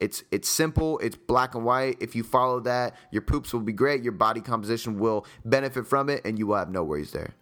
It's 0.00 0.24
it's 0.30 0.48
simple, 0.48 0.98
it's 1.00 1.16
black 1.16 1.54
and 1.54 1.62
white. 1.62 1.98
If 2.00 2.16
you 2.16 2.22
follow 2.22 2.60
that, 2.60 2.96
your 3.10 3.20
poops 3.20 3.52
will 3.52 3.60
be 3.60 3.74
great, 3.74 4.02
your 4.02 4.12
body 4.12 4.40
composition 4.40 4.98
will 4.98 5.26
benefit 5.44 5.86
from 5.86 6.08
it, 6.08 6.22
and 6.24 6.38
you 6.38 6.46
will 6.46 6.56
have 6.56 6.70
no 6.70 6.82
worries 6.82 7.12
there. 7.12 7.34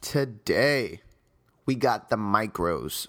Today, 0.00 1.00
we 1.66 1.74
got 1.74 2.08
the 2.08 2.16
micros 2.16 3.08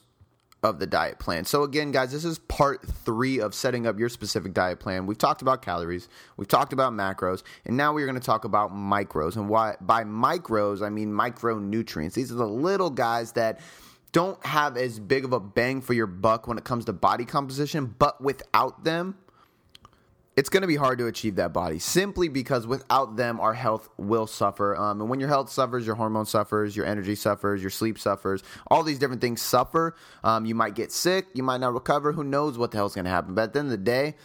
of 0.66 0.79
the 0.79 0.88
diet 0.88 1.20
plan. 1.20 1.45
So 1.45 1.61
again, 1.61 1.91
guys, 1.91 2.11
this 2.11 2.25
is 2.25 2.39
part 2.39 2.84
three 2.88 3.39
of 3.39 3.54
setting 3.54 3.86
up 3.86 4.00
your 4.00 4.09
specific 4.09 4.52
diet 4.52 4.79
plan. 4.79 5.05
We've 5.05 5.18
talked 5.18 5.43
about 5.43 5.61
calories, 5.61 6.09
we've 6.38 6.47
talked 6.47 6.74
about 6.74 6.91
macros, 6.91 7.43
and 7.65 7.78
now 7.78 7.93
we're 7.93 8.07
going 8.07 8.19
to 8.19 8.25
talk 8.25 8.46
about 8.46 8.74
micros. 8.74 9.36
And 9.36 9.47
why 9.47 9.75
by 9.79 10.04
micros, 10.04 10.82
I 10.82 10.89
mean 10.89 11.11
micronutrients. 11.11 12.14
These 12.14 12.32
are 12.32 12.36
the 12.36 12.47
little 12.47 12.89
guys 12.89 13.33
that 13.33 13.60
don't 14.11 14.43
have 14.43 14.75
as 14.75 15.00
big 15.00 15.24
of 15.24 15.33
a 15.33 15.39
bang 15.39 15.82
for 15.82 15.93
your 15.93 16.07
buck 16.07 16.47
when 16.47 16.57
it 16.57 16.64
comes 16.64 16.86
to 16.86 16.93
body 16.93 17.25
composition, 17.25 17.93
but 18.00 18.19
without 18.19 18.83
them, 18.83 19.18
it's 20.38 20.50
going 20.50 20.62
to 20.62 20.68
be 20.68 20.75
hard 20.75 20.98
to 21.00 21.07
achieve 21.07 21.36
that 21.36 21.54
body 21.54 21.80
simply 21.80 22.28
because 22.28 22.68
without 22.68 23.16
them, 23.16 23.39
our 23.39 23.54
health 23.54 23.89
will 23.98 24.28
suffer. 24.28 24.75
Um, 24.75 25.00
and 25.00 25.10
when 25.10 25.20
your 25.20 25.30
health 25.30 25.50
suffers, 25.50 25.86
your 25.86 25.96
hormone 25.96 26.25
suffers, 26.25 26.75
your 26.75 26.86
energy 26.86 27.16
suffers, 27.16 27.61
your 27.61 27.70
sleep 27.70 27.98
suffers, 27.98 28.44
all 28.68 28.84
these 28.84 29.00
different 29.00 29.21
things 29.21 29.42
suffer. 29.42 29.96
Um, 30.24 30.46
you 30.46 30.54
might 30.54 30.75
get 30.75 30.92
sick, 30.92 31.28
you 31.34 31.44
might 31.44 31.61
not 31.61 31.74
recover. 31.74 32.11
Who 32.11 32.23
knows 32.23 32.58
what 32.58 32.72
the 32.72 32.78
hell's 32.78 32.95
going 32.95 33.06
to 33.06 33.11
happen? 33.11 33.34
But 33.34 33.44
at 33.44 33.53
the 33.53 33.59
end 33.59 33.67
of 33.67 33.72
the 33.72 33.78
day, 33.78 34.16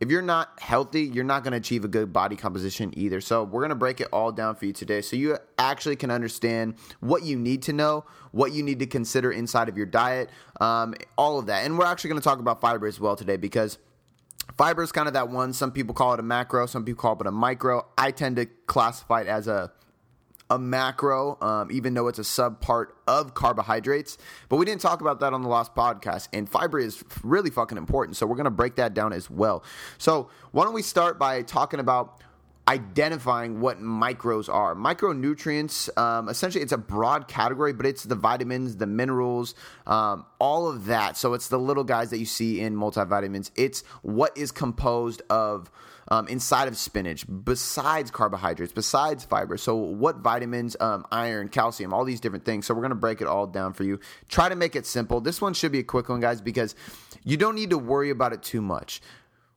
if 0.00 0.10
you're 0.10 0.22
not 0.22 0.58
healthy, 0.60 1.02
you're 1.02 1.24
not 1.24 1.42
going 1.42 1.50
to 1.50 1.58
achieve 1.58 1.84
a 1.84 1.88
good 1.88 2.12
body 2.12 2.36
composition 2.36 2.96
either. 2.96 3.20
So, 3.20 3.42
we're 3.42 3.60
going 3.62 3.70
to 3.70 3.74
break 3.74 4.00
it 4.00 4.06
all 4.12 4.30
down 4.30 4.54
for 4.54 4.64
you 4.64 4.72
today 4.72 5.00
so 5.00 5.16
you 5.16 5.36
actually 5.58 5.96
can 5.96 6.12
understand 6.12 6.76
what 7.00 7.24
you 7.24 7.36
need 7.36 7.62
to 7.62 7.72
know, 7.72 8.04
what 8.30 8.52
you 8.52 8.62
need 8.62 8.78
to 8.78 8.86
consider 8.86 9.32
inside 9.32 9.68
of 9.68 9.76
your 9.76 9.86
diet, 9.86 10.30
um, 10.60 10.94
all 11.16 11.40
of 11.40 11.46
that. 11.46 11.64
And 11.64 11.76
we're 11.76 11.86
actually 11.86 12.10
going 12.10 12.20
to 12.20 12.24
talk 12.24 12.38
about 12.38 12.60
fiber 12.60 12.86
as 12.86 13.00
well 13.00 13.16
today 13.16 13.36
because 13.36 13.78
Fiber 14.56 14.82
is 14.82 14.92
kind 14.92 15.06
of 15.06 15.14
that 15.14 15.28
one. 15.28 15.52
Some 15.52 15.70
people 15.70 15.94
call 15.94 16.14
it 16.14 16.20
a 16.20 16.22
macro, 16.22 16.66
some 16.66 16.84
people 16.84 17.00
call 17.00 17.20
it 17.20 17.26
a 17.26 17.30
micro. 17.30 17.86
I 17.96 18.10
tend 18.10 18.36
to 18.36 18.46
classify 18.66 19.22
it 19.22 19.28
as 19.28 19.46
a 19.46 19.72
a 20.50 20.58
macro, 20.58 21.36
um, 21.42 21.70
even 21.70 21.94
though 21.94 22.08
it's 22.08 22.18
a 22.18 22.24
sub 22.24 22.60
part 22.60 22.96
of 23.06 23.34
carbohydrates. 23.34 24.16
But 24.48 24.56
we 24.56 24.64
didn't 24.64 24.80
talk 24.80 25.00
about 25.00 25.20
that 25.20 25.32
on 25.32 25.42
the 25.42 25.48
last 25.48 25.74
podcast. 25.74 26.28
And 26.32 26.48
fiber 26.48 26.78
is 26.78 27.04
really 27.22 27.50
fucking 27.50 27.76
important. 27.76 28.16
So 28.16 28.26
we're 28.26 28.36
to 28.46 28.50
break 28.50 28.76
that 28.76 28.94
down 28.94 29.12
as 29.12 29.28
well. 29.28 29.62
So 29.98 30.30
why 30.52 30.64
don't 30.64 30.72
we 30.72 30.82
start 30.82 31.18
by 31.18 31.42
talking 31.42 31.80
about 31.80 32.22
identifying 32.68 33.60
what 33.60 33.80
micros 33.80 34.52
are. 34.52 34.74
Micronutrients, 34.74 35.96
um, 35.96 36.28
essentially, 36.28 36.62
it's 36.62 36.72
a 36.72 36.78
broad 36.78 37.26
category, 37.26 37.72
but 37.72 37.86
it's 37.86 38.04
the 38.04 38.14
vitamins, 38.14 38.76
the 38.76 38.86
minerals, 38.86 39.54
um, 39.86 40.26
all 40.38 40.68
of 40.68 40.84
that. 40.84 41.16
So 41.16 41.32
it's 41.32 41.48
the 41.48 41.58
little 41.58 41.82
guys 41.82 42.10
that 42.10 42.18
you 42.18 42.26
see 42.26 42.60
in 42.60 42.76
multivitamins. 42.76 43.50
It's 43.56 43.82
what 44.02 44.36
is 44.36 44.52
composed 44.52 45.22
of. 45.30 45.70
Um, 46.10 46.26
inside 46.28 46.68
of 46.68 46.78
spinach, 46.78 47.26
besides 47.44 48.10
carbohydrates, 48.10 48.72
besides 48.72 49.26
fiber. 49.26 49.58
So, 49.58 49.76
what 49.76 50.16
vitamins, 50.16 50.74
um, 50.80 51.04
iron, 51.12 51.50
calcium, 51.50 51.92
all 51.92 52.06
these 52.06 52.18
different 52.18 52.46
things. 52.46 52.64
So, 52.64 52.72
we're 52.72 52.80
going 52.80 52.92
to 52.92 52.96
break 52.96 53.20
it 53.20 53.26
all 53.26 53.46
down 53.46 53.74
for 53.74 53.84
you. 53.84 54.00
Try 54.26 54.48
to 54.48 54.56
make 54.56 54.74
it 54.74 54.86
simple. 54.86 55.20
This 55.20 55.42
one 55.42 55.52
should 55.52 55.70
be 55.70 55.80
a 55.80 55.84
quick 55.84 56.08
one, 56.08 56.20
guys, 56.20 56.40
because 56.40 56.74
you 57.24 57.36
don't 57.36 57.54
need 57.54 57.68
to 57.68 57.76
worry 57.76 58.08
about 58.08 58.32
it 58.32 58.42
too 58.42 58.62
much 58.62 59.02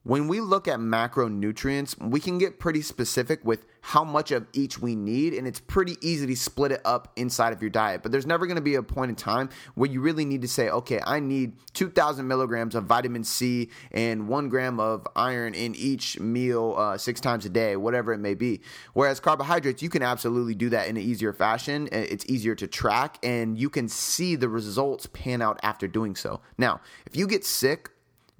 when 0.04 0.28
we 0.28 0.40
look 0.40 0.68
at 0.68 0.80
macronutrients, 0.80 1.96
we 2.02 2.20
can 2.20 2.40
get 2.40 2.60
pretty 2.60 2.82
specific 2.82 3.44
with 3.46 3.66
how 3.82 4.04
much 4.04 4.32
of 4.32 4.48
each 4.54 4.80
we 4.80 4.96
need, 4.96 5.34
and 5.34 5.48
it's 5.48 5.60
pretty 5.60 5.98
easy 6.02 6.26
to 6.28 6.36
split 6.36 6.72
it 6.72 6.82
up 6.86 7.12
inside 7.16 7.54
of 7.54 7.62
your 7.62 7.70
diet. 7.70 8.02
But 8.04 8.12
there's 8.12 8.26
never 8.26 8.48
to 8.48 8.62
be 8.62 8.76
a 8.76 8.84
point 8.84 9.10
in 9.10 9.16
time 9.16 9.50
where 9.76 9.90
you 9.90 10.02
really 10.02 10.26
need 10.26 10.42
to 10.42 10.48
say, 10.48 10.70
okay, 10.70 11.00
I 11.06 11.20
need 11.20 11.54
2,000 11.74 12.28
milligrams 12.28 12.76
of 12.76 12.86
vitamin 12.86 13.24
C 13.24 13.70
and 13.92 14.28
one 14.28 14.50
gram 14.50 14.80
of 14.80 15.08
iron 15.16 15.54
in 15.54 15.76
each 15.76 16.20
meal 16.20 16.76
uh, 16.78 16.98
six 16.98 17.22
times 17.22 17.46
a 17.46 17.50
day, 17.50 17.76
whatever 17.76 18.14
it 18.14 18.20
may 18.20 18.34
be. 18.34 18.62
Whereas 18.94 19.20
carbohydrates, 19.20 19.82
you 19.82 19.90
can 19.90 20.04
absolutely 20.04 20.56
do 20.56 20.70
that 20.70 20.88
in 20.88 20.98
an 20.98 21.04
easier 21.04 21.34
fashion. 21.34 21.90
It's 21.92 22.26
easier 22.26 22.56
to 22.56 22.68
track, 22.68 23.18
and 23.24 23.58
you 23.58 23.70
can 23.70 23.88
see 23.88 24.36
the 24.36 24.50
results 24.50 25.08
pan 25.08 25.42
out 25.42 25.60
after 25.64 25.88
doing 25.88 26.16
so. 26.16 26.42
Now, 26.58 26.82
if 27.06 27.16
you 27.16 27.28
get 27.28 27.46
sick, 27.46 27.90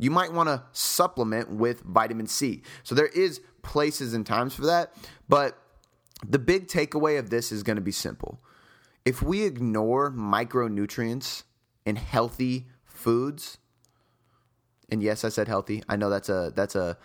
you 0.02 0.10
might 0.10 0.34
want 0.34 0.50
to 0.50 0.64
supplement 0.72 1.52
with 1.52 1.82
vitamin 1.82 2.26
C. 2.26 2.64
So 2.82 2.96
there 2.96 3.06
is 3.06 3.40
places 3.62 4.16
and 4.16 4.26
times 4.26 4.56
for 4.56 4.64
that, 4.64 4.94
but 5.30 5.60
the 6.28 6.40
big 6.40 6.68
takeaway 6.68 7.20
of 7.20 7.30
this 7.30 7.52
is 7.52 7.62
going 7.62 7.76
to 7.76 7.84
be 7.84 7.92
simple. 7.92 8.40
If 9.06 9.22
we 9.22 9.44
ignore 9.44 10.12
micronutrients 10.12 11.44
in 11.86 11.98
healthy 11.98 12.66
foods, 12.84 13.60
and 14.90 15.04
yes, 15.04 15.24
I 15.24 15.30
said 15.30 15.48
healthy. 15.48 15.84
I 15.88 15.98
know 15.98 16.10
that's 16.10 16.30
a 16.30 16.52
that's 16.56 16.76
a 16.76 16.98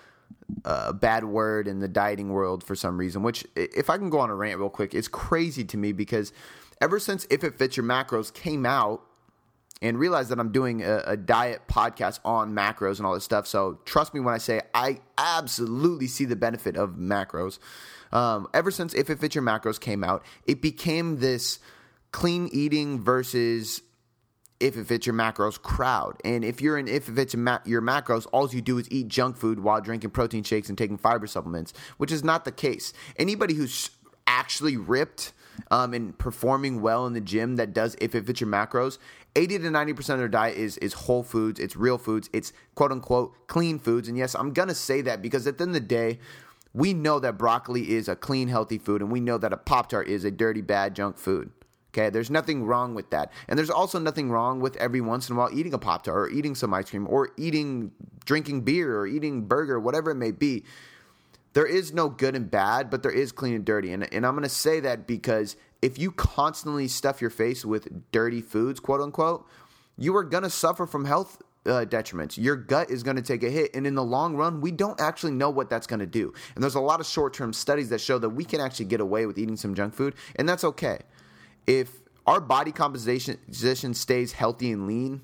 a 0.64 0.94
bad 0.94 1.24
word 1.24 1.68
in 1.68 1.80
the 1.80 1.88
dieting 1.88 2.30
world 2.30 2.64
for 2.64 2.74
some 2.74 2.96
reason, 2.96 3.22
which 3.22 3.46
if 3.54 3.90
I 3.90 3.98
can 3.98 4.08
go 4.08 4.20
on 4.20 4.30
a 4.30 4.34
rant 4.34 4.58
real 4.58 4.70
quick, 4.70 4.94
it's 4.94 5.06
crazy 5.06 5.64
to 5.64 5.76
me 5.76 5.92
because 5.92 6.32
ever 6.80 6.98
since 6.98 7.26
If 7.28 7.44
It 7.44 7.58
Fits 7.58 7.76
Your 7.76 7.84
Macros 7.84 8.32
came 8.32 8.64
out, 8.64 9.02
and 9.82 9.98
realize 9.98 10.28
that 10.30 10.38
I'm 10.38 10.52
doing 10.52 10.82
a, 10.82 11.02
a, 11.06 11.16
diet 11.16 11.62
podcast 11.68 12.20
on 12.24 12.54
macros 12.54 12.96
and 12.96 13.06
all 13.06 13.14
this 13.14 13.24
stuff. 13.24 13.46
So 13.46 13.78
trust 13.84 14.14
me 14.14 14.20
when 14.20 14.32
I 14.32 14.38
say 14.38 14.62
I 14.72 15.00
absolutely 15.18 16.06
see 16.06 16.24
the 16.24 16.36
benefit 16.36 16.76
of 16.76 16.92
macros. 16.92 17.58
Um, 18.12 18.48
ever 18.54 18.70
since 18.70 18.94
If 18.94 19.10
It 19.10 19.18
Fits 19.18 19.34
Your 19.34 19.44
Macros 19.44 19.78
came 19.78 20.02
out, 20.02 20.24
it 20.46 20.62
became 20.62 21.18
this 21.18 21.58
clean 22.12 22.48
eating 22.52 23.02
versus 23.02 23.82
if 24.58 24.76
it 24.76 24.86
fits 24.86 25.06
your 25.06 25.14
macros 25.14 25.60
crowd. 25.60 26.18
And 26.24 26.44
if 26.44 26.62
you're 26.62 26.78
in 26.78 26.88
if 26.88 27.08
it 27.08 27.14
fits 27.14 27.34
your 27.34 27.82
macros, 27.82 28.26
all 28.32 28.48
you 28.48 28.62
do 28.62 28.78
is 28.78 28.90
eat 28.90 29.08
junk 29.08 29.36
food 29.36 29.60
while 29.60 29.80
drinking 29.80 30.10
protein 30.10 30.42
shakes 30.42 30.68
and 30.68 30.78
taking 30.78 30.96
fiber 30.96 31.26
supplements, 31.26 31.74
which 31.98 32.10
is 32.10 32.24
not 32.24 32.44
the 32.44 32.52
case. 32.52 32.94
Anybody 33.18 33.52
who's 33.54 33.90
actually 34.26 34.76
ripped 34.76 35.32
um, 35.70 35.94
and 35.94 36.16
performing 36.18 36.80
well 36.80 37.06
in 37.06 37.12
the 37.12 37.20
gym 37.20 37.56
that 37.56 37.72
does 37.72 37.96
if 38.00 38.14
it 38.14 38.26
fits 38.26 38.40
your 38.40 38.50
macros 38.50 38.98
80 39.36 39.58
to 39.58 39.64
90% 39.68 40.10
of 40.10 40.18
their 40.18 40.28
diet 40.28 40.56
is 40.56 40.78
is 40.78 40.94
whole 40.94 41.22
foods, 41.22 41.60
it's 41.60 41.76
real 41.76 41.98
foods, 41.98 42.28
it's 42.32 42.52
quote 42.74 42.90
unquote 42.90 43.46
clean 43.46 43.78
foods. 43.78 44.08
And 44.08 44.16
yes, 44.16 44.34
I'm 44.34 44.52
going 44.52 44.68
to 44.68 44.74
say 44.74 45.02
that 45.02 45.22
because 45.22 45.46
at 45.46 45.58
the 45.58 45.62
end 45.62 45.70
of 45.70 45.74
the 45.74 45.80
day, 45.80 46.18
we 46.72 46.92
know 46.92 47.20
that 47.20 47.38
broccoli 47.38 47.92
is 47.92 48.08
a 48.08 48.16
clean, 48.16 48.48
healthy 48.48 48.78
food, 48.78 49.02
and 49.02 49.12
we 49.12 49.20
know 49.20 49.38
that 49.38 49.52
a 49.52 49.56
Pop 49.56 49.90
Tart 49.90 50.08
is 50.08 50.24
a 50.24 50.30
dirty, 50.30 50.60
bad 50.62 50.96
junk 50.96 51.18
food. 51.18 51.50
Okay, 51.92 52.10
there's 52.10 52.30
nothing 52.30 52.64
wrong 52.64 52.94
with 52.94 53.08
that. 53.10 53.32
And 53.48 53.58
there's 53.58 53.70
also 53.70 53.98
nothing 53.98 54.30
wrong 54.30 54.60
with 54.60 54.76
every 54.76 55.00
once 55.00 55.30
in 55.30 55.36
a 55.36 55.38
while 55.38 55.50
eating 55.50 55.72
a 55.72 55.78
Pop 55.78 56.04
Tart 56.04 56.16
or 56.16 56.28
eating 56.28 56.54
some 56.54 56.74
ice 56.74 56.90
cream 56.90 57.06
or 57.08 57.30
eating, 57.38 57.92
drinking 58.26 58.62
beer 58.62 58.98
or 58.98 59.06
eating 59.06 59.46
burger, 59.46 59.80
whatever 59.80 60.10
it 60.10 60.16
may 60.16 60.32
be. 60.32 60.64
There 61.54 61.64
is 61.64 61.94
no 61.94 62.10
good 62.10 62.36
and 62.36 62.50
bad, 62.50 62.90
but 62.90 63.02
there 63.02 63.10
is 63.10 63.32
clean 63.32 63.54
and 63.54 63.64
dirty. 63.64 63.94
And, 63.94 64.12
and 64.12 64.26
I'm 64.26 64.34
going 64.34 64.42
to 64.42 64.48
say 64.50 64.80
that 64.80 65.06
because 65.06 65.56
if 65.86 66.00
you 66.00 66.10
constantly 66.10 66.88
stuff 66.88 67.20
your 67.20 67.30
face 67.30 67.64
with 67.64 68.10
dirty 68.10 68.40
foods, 68.40 68.80
quote 68.80 69.00
unquote, 69.00 69.46
you 69.96 70.16
are 70.16 70.24
going 70.24 70.42
to 70.42 70.50
suffer 70.50 70.84
from 70.84 71.04
health 71.04 71.40
uh, 71.64 71.84
detriments. 71.84 72.36
Your 72.36 72.56
gut 72.56 72.90
is 72.90 73.04
going 73.04 73.14
to 73.14 73.22
take 73.22 73.44
a 73.44 73.48
hit. 73.48 73.72
And 73.72 73.86
in 73.86 73.94
the 73.94 74.02
long 74.02 74.34
run, 74.34 74.60
we 74.60 74.72
don't 74.72 75.00
actually 75.00 75.30
know 75.32 75.48
what 75.48 75.70
that's 75.70 75.86
going 75.86 76.00
to 76.00 76.06
do. 76.06 76.34
And 76.56 76.64
there's 76.64 76.74
a 76.74 76.80
lot 76.80 76.98
of 76.98 77.06
short 77.06 77.34
term 77.34 77.52
studies 77.52 77.88
that 77.90 78.00
show 78.00 78.18
that 78.18 78.30
we 78.30 78.44
can 78.44 78.60
actually 78.60 78.86
get 78.86 79.00
away 79.00 79.26
with 79.26 79.38
eating 79.38 79.56
some 79.56 79.76
junk 79.76 79.94
food, 79.94 80.14
and 80.34 80.48
that's 80.48 80.64
okay. 80.64 80.98
If 81.68 81.92
our 82.26 82.40
body 82.40 82.72
composition 82.72 83.94
stays 83.94 84.32
healthy 84.32 84.72
and 84.72 84.88
lean, 84.88 85.22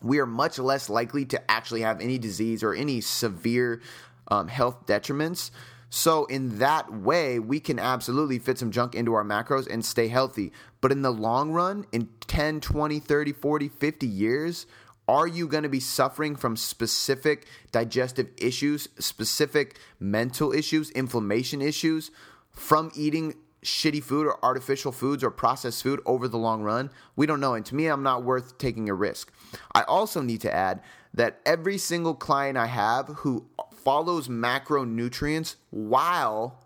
we 0.00 0.20
are 0.20 0.26
much 0.26 0.60
less 0.60 0.88
likely 0.88 1.24
to 1.26 1.50
actually 1.50 1.80
have 1.80 2.00
any 2.00 2.16
disease 2.16 2.62
or 2.62 2.74
any 2.74 3.00
severe 3.00 3.82
um, 4.28 4.46
health 4.46 4.86
detriments. 4.86 5.50
So, 5.88 6.24
in 6.26 6.58
that 6.58 6.92
way, 6.92 7.38
we 7.38 7.60
can 7.60 7.78
absolutely 7.78 8.38
fit 8.38 8.58
some 8.58 8.72
junk 8.72 8.94
into 8.94 9.14
our 9.14 9.24
macros 9.24 9.68
and 9.72 9.84
stay 9.84 10.08
healthy. 10.08 10.52
But 10.80 10.90
in 10.90 11.02
the 11.02 11.12
long 11.12 11.52
run, 11.52 11.86
in 11.92 12.08
10, 12.26 12.60
20, 12.60 12.98
30, 12.98 13.32
40, 13.32 13.68
50 13.68 14.06
years, 14.06 14.66
are 15.08 15.28
you 15.28 15.46
going 15.46 15.62
to 15.62 15.68
be 15.68 15.80
suffering 15.80 16.34
from 16.34 16.56
specific 16.56 17.46
digestive 17.70 18.28
issues, 18.38 18.88
specific 18.98 19.78
mental 20.00 20.52
issues, 20.52 20.90
inflammation 20.90 21.62
issues 21.62 22.10
from 22.50 22.90
eating 22.96 23.34
shitty 23.62 24.02
food 24.02 24.26
or 24.26 24.44
artificial 24.44 24.92
foods 24.92 25.22
or 25.22 25.30
processed 25.30 25.82
food 25.82 26.00
over 26.06 26.26
the 26.26 26.36
long 26.36 26.62
run? 26.62 26.90
We 27.14 27.26
don't 27.26 27.40
know. 27.40 27.54
And 27.54 27.64
to 27.66 27.76
me, 27.76 27.86
I'm 27.86 28.02
not 28.02 28.24
worth 28.24 28.58
taking 28.58 28.88
a 28.88 28.94
risk. 28.94 29.32
I 29.72 29.82
also 29.82 30.22
need 30.22 30.40
to 30.40 30.52
add 30.52 30.82
that 31.14 31.40
every 31.46 31.78
single 31.78 32.14
client 32.14 32.58
I 32.58 32.66
have 32.66 33.06
who 33.06 33.46
follows 33.86 34.26
macronutrients 34.26 35.54
while 35.70 36.58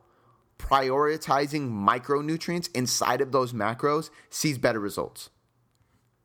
prioritizing 0.57 1.71
micronutrients 1.71 2.71
inside 2.75 3.21
of 3.21 3.31
those 3.31 3.53
macros 3.53 4.09
sees 4.31 4.57
better 4.57 4.81
results. 4.81 5.29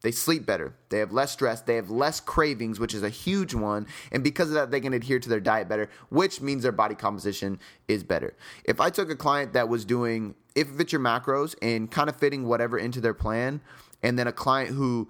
They 0.04 0.12
sleep 0.12 0.46
better. 0.46 0.74
They 0.88 1.00
have 1.00 1.12
less 1.12 1.34
stress. 1.34 1.60
They 1.60 1.76
have 1.76 1.90
less 1.90 2.22
cravings, 2.22 2.80
which 2.80 2.94
is 2.94 3.04
a 3.04 3.10
huge 3.10 3.54
one. 3.54 3.88
And 4.14 4.24
because 4.24 4.48
of 4.48 4.54
that, 4.54 4.72
they 4.72 4.80
can 4.80 4.94
adhere 4.94 5.20
to 5.20 5.28
their 5.28 5.42
diet 5.42 5.68
better, 5.68 5.90
which 6.08 6.40
means 6.40 6.64
their 6.64 6.72
body 6.72 6.96
composition 6.96 7.60
is 7.90 8.02
better. 8.06 8.34
If 8.64 8.80
I 8.80 8.90
took 8.90 9.10
a 9.10 9.18
client 9.18 9.52
that 9.52 9.68
was 9.68 9.84
doing 9.84 10.36
if 10.56 10.80
it's 10.80 10.94
your 10.94 11.02
macros 11.02 11.56
and 11.62 11.92
kind 11.92 12.08
of 12.08 12.16
fitting 12.16 12.46
whatever 12.46 12.78
into 12.78 13.02
their 13.02 13.14
plan, 13.14 13.60
and 14.02 14.18
then 14.18 14.28
a 14.28 14.32
client 14.32 14.70
who 14.70 15.10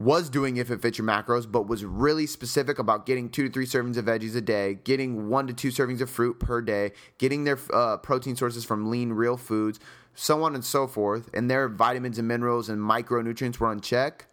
was 0.00 0.30
doing 0.30 0.56
if 0.56 0.70
it 0.70 0.80
fits 0.80 0.96
your 0.96 1.06
macros, 1.06 1.50
but 1.50 1.68
was 1.68 1.84
really 1.84 2.26
specific 2.26 2.78
about 2.78 3.04
getting 3.04 3.28
two 3.28 3.46
to 3.46 3.52
three 3.52 3.66
servings 3.66 3.98
of 3.98 4.06
veggies 4.06 4.34
a 4.34 4.40
day, 4.40 4.78
getting 4.82 5.28
one 5.28 5.46
to 5.46 5.52
two 5.52 5.68
servings 5.68 6.00
of 6.00 6.08
fruit 6.08 6.40
per 6.40 6.62
day, 6.62 6.90
getting 7.18 7.44
their 7.44 7.58
uh, 7.72 7.98
protein 7.98 8.34
sources 8.34 8.64
from 8.64 8.90
lean, 8.90 9.12
real 9.12 9.36
foods, 9.36 9.78
so 10.14 10.42
on 10.42 10.54
and 10.54 10.64
so 10.64 10.86
forth, 10.86 11.28
and 11.34 11.50
their 11.50 11.68
vitamins 11.68 12.18
and 12.18 12.26
minerals 12.26 12.70
and 12.70 12.80
micronutrients 12.80 13.58
were 13.58 13.68
on 13.68 13.80
check, 13.80 14.26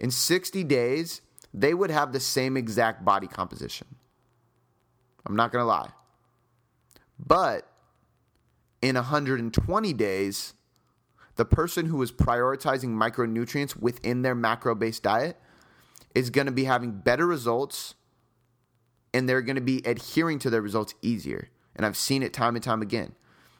in 0.00 0.10
60 0.10 0.64
days, 0.64 1.22
they 1.54 1.72
would 1.72 1.90
have 1.90 2.12
the 2.12 2.20
same 2.20 2.56
exact 2.56 3.04
body 3.04 3.28
composition. 3.28 3.86
I'm 5.24 5.36
not 5.36 5.52
going 5.52 5.62
to 5.62 5.66
lie. 5.66 5.90
But 7.24 7.68
in 8.80 8.96
120 8.96 9.92
days, 9.92 10.54
the 11.36 11.44
person 11.44 11.86
who 11.86 12.00
is 12.02 12.12
prioritizing 12.12 12.90
micronutrients 12.90 13.76
within 13.76 14.22
their 14.22 14.34
macro 14.34 14.74
based 14.74 15.02
diet 15.02 15.38
is 16.14 16.30
going 16.30 16.46
to 16.46 16.52
be 16.52 16.64
having 16.64 16.92
better 16.92 17.26
results 17.26 17.94
and 19.14 19.28
they're 19.28 19.42
going 19.42 19.56
to 19.56 19.62
be 19.62 19.82
adhering 19.84 20.38
to 20.40 20.50
their 20.50 20.62
results 20.62 20.94
easier. 21.02 21.48
And 21.76 21.86
I've 21.86 21.96
seen 21.96 22.22
it 22.22 22.32
time 22.32 22.54
and 22.54 22.62
time 22.62 22.82
again. 22.82 23.14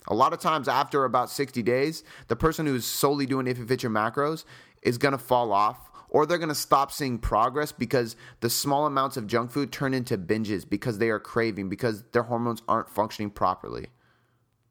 A 0.09 0.15
lot 0.15 0.33
of 0.33 0.41
times 0.41 0.69
after 0.69 1.05
about 1.05 1.31
60 1.31 1.63
days, 1.63 2.03
the 2.29 2.37
person 2.37 2.67
who's 2.67 2.85
solely 2.85 3.27
doing 3.27 3.47
if 3.47 3.59
it 3.59 3.69
fits 3.69 3.83
your 3.83 3.93
macros 3.93 4.45
is 4.83 4.99
going 4.99 5.13
to 5.13 5.19
fall 5.19 5.53
off 5.53 5.91
or 6.09 6.27
they're 6.27 6.39
going 6.39 6.49
to 6.49 6.55
stop 6.55 6.93
seeing 6.93 7.19
progress 7.19 7.73
because 7.73 8.17
the 8.41 8.51
small 8.51 8.85
amounts 8.87 9.17
of 9.17 9.27
junk 9.27 9.51
food 9.51 9.73
turn 9.73 9.95
into 9.95 10.19
binges 10.19 10.69
because 10.69 10.99
they 10.99 11.09
are 11.09 11.21
craving 11.21 11.69
because 11.69 12.03
their 12.13 12.25
hormones 12.25 12.63
aren't 12.69 12.91
functioning 12.91 13.31
properly. 13.31 13.87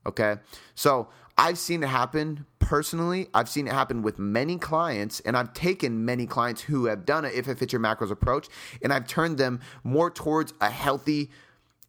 Okay? 0.05 0.35
So, 0.75 1.09
I've 1.37 1.57
seen 1.57 1.81
it 1.81 1.87
happen 1.87 2.45
personally. 2.61 3.27
I've 3.33 3.49
seen 3.49 3.67
it 3.67 3.73
happen 3.73 4.01
with 4.01 4.17
many 4.19 4.57
clients, 4.57 5.19
and 5.21 5.35
I've 5.35 5.53
taken 5.53 6.05
many 6.05 6.25
clients 6.25 6.61
who 6.61 6.85
have 6.85 7.05
done 7.05 7.25
it 7.25 7.33
if 7.33 7.47
it 7.47 7.57
fits 7.57 7.73
your 7.73 7.81
macros 7.81 8.11
approach, 8.11 8.47
and 8.81 8.93
I've 8.93 9.07
turned 9.07 9.37
them 9.37 9.59
more 9.83 10.09
towards 10.09 10.53
a 10.61 10.69
healthy, 10.69 11.29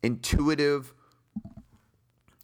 intuitive, 0.02 0.92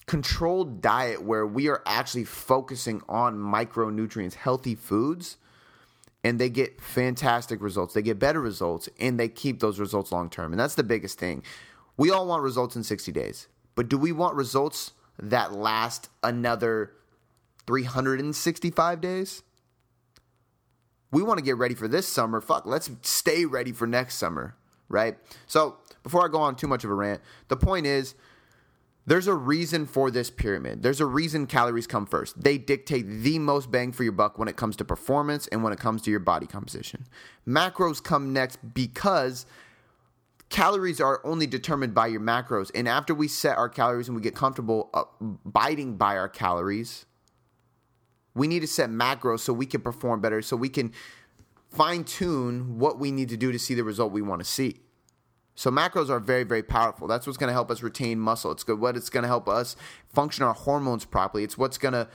controlled 0.07 0.81
diet 0.81 1.23
where 1.23 1.47
we 1.47 1.69
are 1.69 1.83
actually 1.87 2.25
focusing 2.25 3.03
on 3.09 3.37
micronutrients, 3.37 4.35
healthy 4.35 4.75
foods, 4.75 5.37
and 6.25 6.39
they 6.39 6.49
get 6.51 6.81
fantastic 6.81 7.61
results. 7.61 7.95
They 7.95 8.03
get 8.03 8.19
better 8.19 8.41
results 8.41 8.89
and 8.99 9.21
they 9.21 9.29
keep 9.29 9.61
those 9.61 9.79
results 9.79 10.11
long 10.11 10.31
term. 10.31 10.53
And 10.53 10.59
that's 10.59 10.75
the 10.75 10.83
biggest 10.83 11.19
thing. 11.19 11.43
We 11.97 12.11
all 12.11 12.27
want 12.27 12.43
results 12.43 12.75
in 12.75 12.83
60 12.83 13.13
days, 13.13 13.49
but 13.75 13.89
do 13.89 13.99
we 13.99 14.13
want 14.13 14.35
results 14.35 14.93
that 15.19 15.53
last 15.53 16.09
another 16.23 16.93
365 17.69 19.01
days? 19.03 19.43
We 21.13 21.23
want 21.23 21.39
to 21.39 21.45
get 21.45 21.59
ready 21.59 21.75
for 21.75 21.87
this 21.87 22.09
summer. 22.09 22.41
Fuck, 22.41 22.65
let's 22.65 22.91
stay 23.03 23.45
ready 23.45 23.73
for 23.73 23.87
next 23.87 24.17
summer, 24.17 24.57
right? 24.89 25.19
So, 25.47 25.77
before 26.03 26.25
I 26.25 26.29
go 26.29 26.39
on 26.39 26.57
too 26.57 26.67
much 26.67 26.85
of 26.85 26.91
a 26.91 26.95
rant, 26.95 27.21
the 27.49 27.57
point 27.57 27.87
is 27.87 28.15
there's 29.05 29.27
a 29.27 29.35
reason 29.35 29.85
for 29.87 30.11
this 30.11 30.31
pyramid. 30.31 30.83
There's 30.83 31.01
a 31.01 31.07
reason 31.07 31.47
calories 31.47 31.87
come 31.87 32.07
first. 32.07 32.43
They 32.43 32.57
dictate 32.57 33.07
the 33.07 33.39
most 33.39 33.71
bang 33.71 33.93
for 33.93 34.03
your 34.03 34.13
buck 34.13 34.39
when 34.39 34.49
it 34.49 34.57
comes 34.57 34.75
to 34.77 34.85
performance 34.85 35.47
and 35.49 35.63
when 35.63 35.73
it 35.73 35.79
comes 35.79 36.01
to 36.03 36.11
your 36.11 36.21
body 36.21 36.47
composition. 36.47 37.05
Macros 37.47 38.03
come 38.03 38.33
next 38.33 38.59
because 38.75 39.45
calories 40.49 41.01
are 41.01 41.21
only 41.25 41.47
determined 41.47 41.95
by 41.95 42.07
your 42.07 42.21
macros. 42.21 42.71
And 42.75 42.89
after 42.89 43.15
we 43.15 43.29
set 43.29 43.59
our 43.59 43.69
calories 43.69 44.09
and 44.09 44.17
we 44.17 44.23
get 44.23 44.35
comfortable 44.35 44.89
uh, 44.95 45.05
abiding 45.21 45.97
by 45.97 46.17
our 46.17 46.29
calories, 46.29 47.07
we 48.35 48.47
need 48.47 48.61
to 48.61 48.67
set 48.67 48.91
macros 48.91 49.41
so 49.41 49.53
we 49.53 49.67
can 49.67 49.81
perform 49.81 50.21
better, 50.21 50.43
so 50.43 50.57
we 50.57 50.69
can 50.69 50.93
fine 51.71 52.05
tune 52.05 52.79
what 52.79 52.99
we 52.99 53.11
need 53.11 53.29
to 53.29 53.37
do 53.37 53.53
to 53.53 53.59
see 53.59 53.75
the 53.75 53.85
result 53.85 54.13
we 54.13 54.23
want 54.23 54.41
to 54.41 54.45
see. 54.45 54.81
So 55.55 55.71
macros 55.71 56.09
are 56.09 56.21
very, 56.21 56.45
very 56.45 56.63
powerful. 56.63 57.09
That's 57.09 57.27
what's 57.27 57.37
going 57.37 57.49
to 57.49 57.53
help 57.53 57.71
us 57.71 57.83
retain 57.83 58.21
muscle. 58.21 58.53
It's 58.53 58.63
good. 58.63 58.79
What 58.79 58.97
it's 58.97 59.11
going 59.11 59.23
to 59.23 59.29
help 59.29 59.49
us 59.49 59.75
function 60.09 60.45
our 60.45 60.55
hormones 60.55 61.05
properly. 61.05 61.43
It's 61.43 61.59
what's 61.59 61.79
going 61.79 61.95
to 61.95 62.09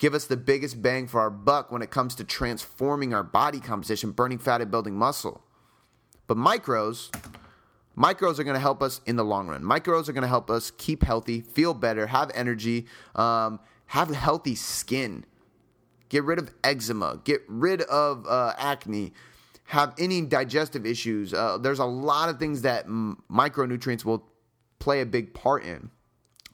give 0.00 0.14
us 0.14 0.24
the 0.24 0.36
biggest 0.36 0.80
bang 0.80 1.06
for 1.06 1.20
our 1.20 1.30
buck 1.30 1.70
when 1.70 1.82
it 1.82 1.90
comes 1.90 2.14
to 2.14 2.24
transforming 2.24 3.12
our 3.12 3.22
body 3.22 3.60
composition, 3.60 4.12
burning 4.12 4.38
fat 4.38 4.62
and 4.62 4.70
building 4.70 4.94
muscle. 4.94 5.42
But 6.26 6.38
micros, 6.38 7.14
micros 7.96 8.38
are 8.38 8.44
going 8.44 8.54
to 8.54 8.60
help 8.60 8.82
us 8.82 9.00
in 9.04 9.16
the 9.16 9.24
long 9.24 9.48
run. 9.48 9.62
Micros 9.62 10.08
are 10.08 10.12
going 10.12 10.22
to 10.22 10.28
help 10.28 10.50
us 10.50 10.70
keep 10.70 11.02
healthy, 11.02 11.42
feel 11.42 11.74
better, 11.74 12.06
have 12.06 12.30
energy, 12.34 12.86
um, 13.14 13.60
have 13.88 14.08
healthy 14.08 14.54
skin, 14.54 15.24
get 16.08 16.24
rid 16.24 16.38
of 16.38 16.50
eczema, 16.64 17.20
get 17.24 17.42
rid 17.48 17.82
of 17.82 18.26
uh, 18.26 18.54
acne 18.58 19.12
have 19.66 19.94
any 19.98 20.22
digestive 20.22 20.86
issues. 20.86 21.34
Uh, 21.34 21.58
there's 21.58 21.80
a 21.80 21.84
lot 21.84 22.28
of 22.28 22.38
things 22.38 22.62
that 22.62 22.84
m- 22.84 23.22
micronutrients 23.30 24.04
will 24.04 24.24
play 24.78 25.00
a 25.00 25.06
big 25.06 25.34
part 25.34 25.64
in. 25.64 25.90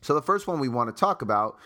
So, 0.01 0.15
the 0.15 0.23
first 0.23 0.47
one 0.47 0.59
we 0.59 0.69
want 0.69 0.95
to 0.95 0.99
talk 0.99 1.23
about 1.23 1.59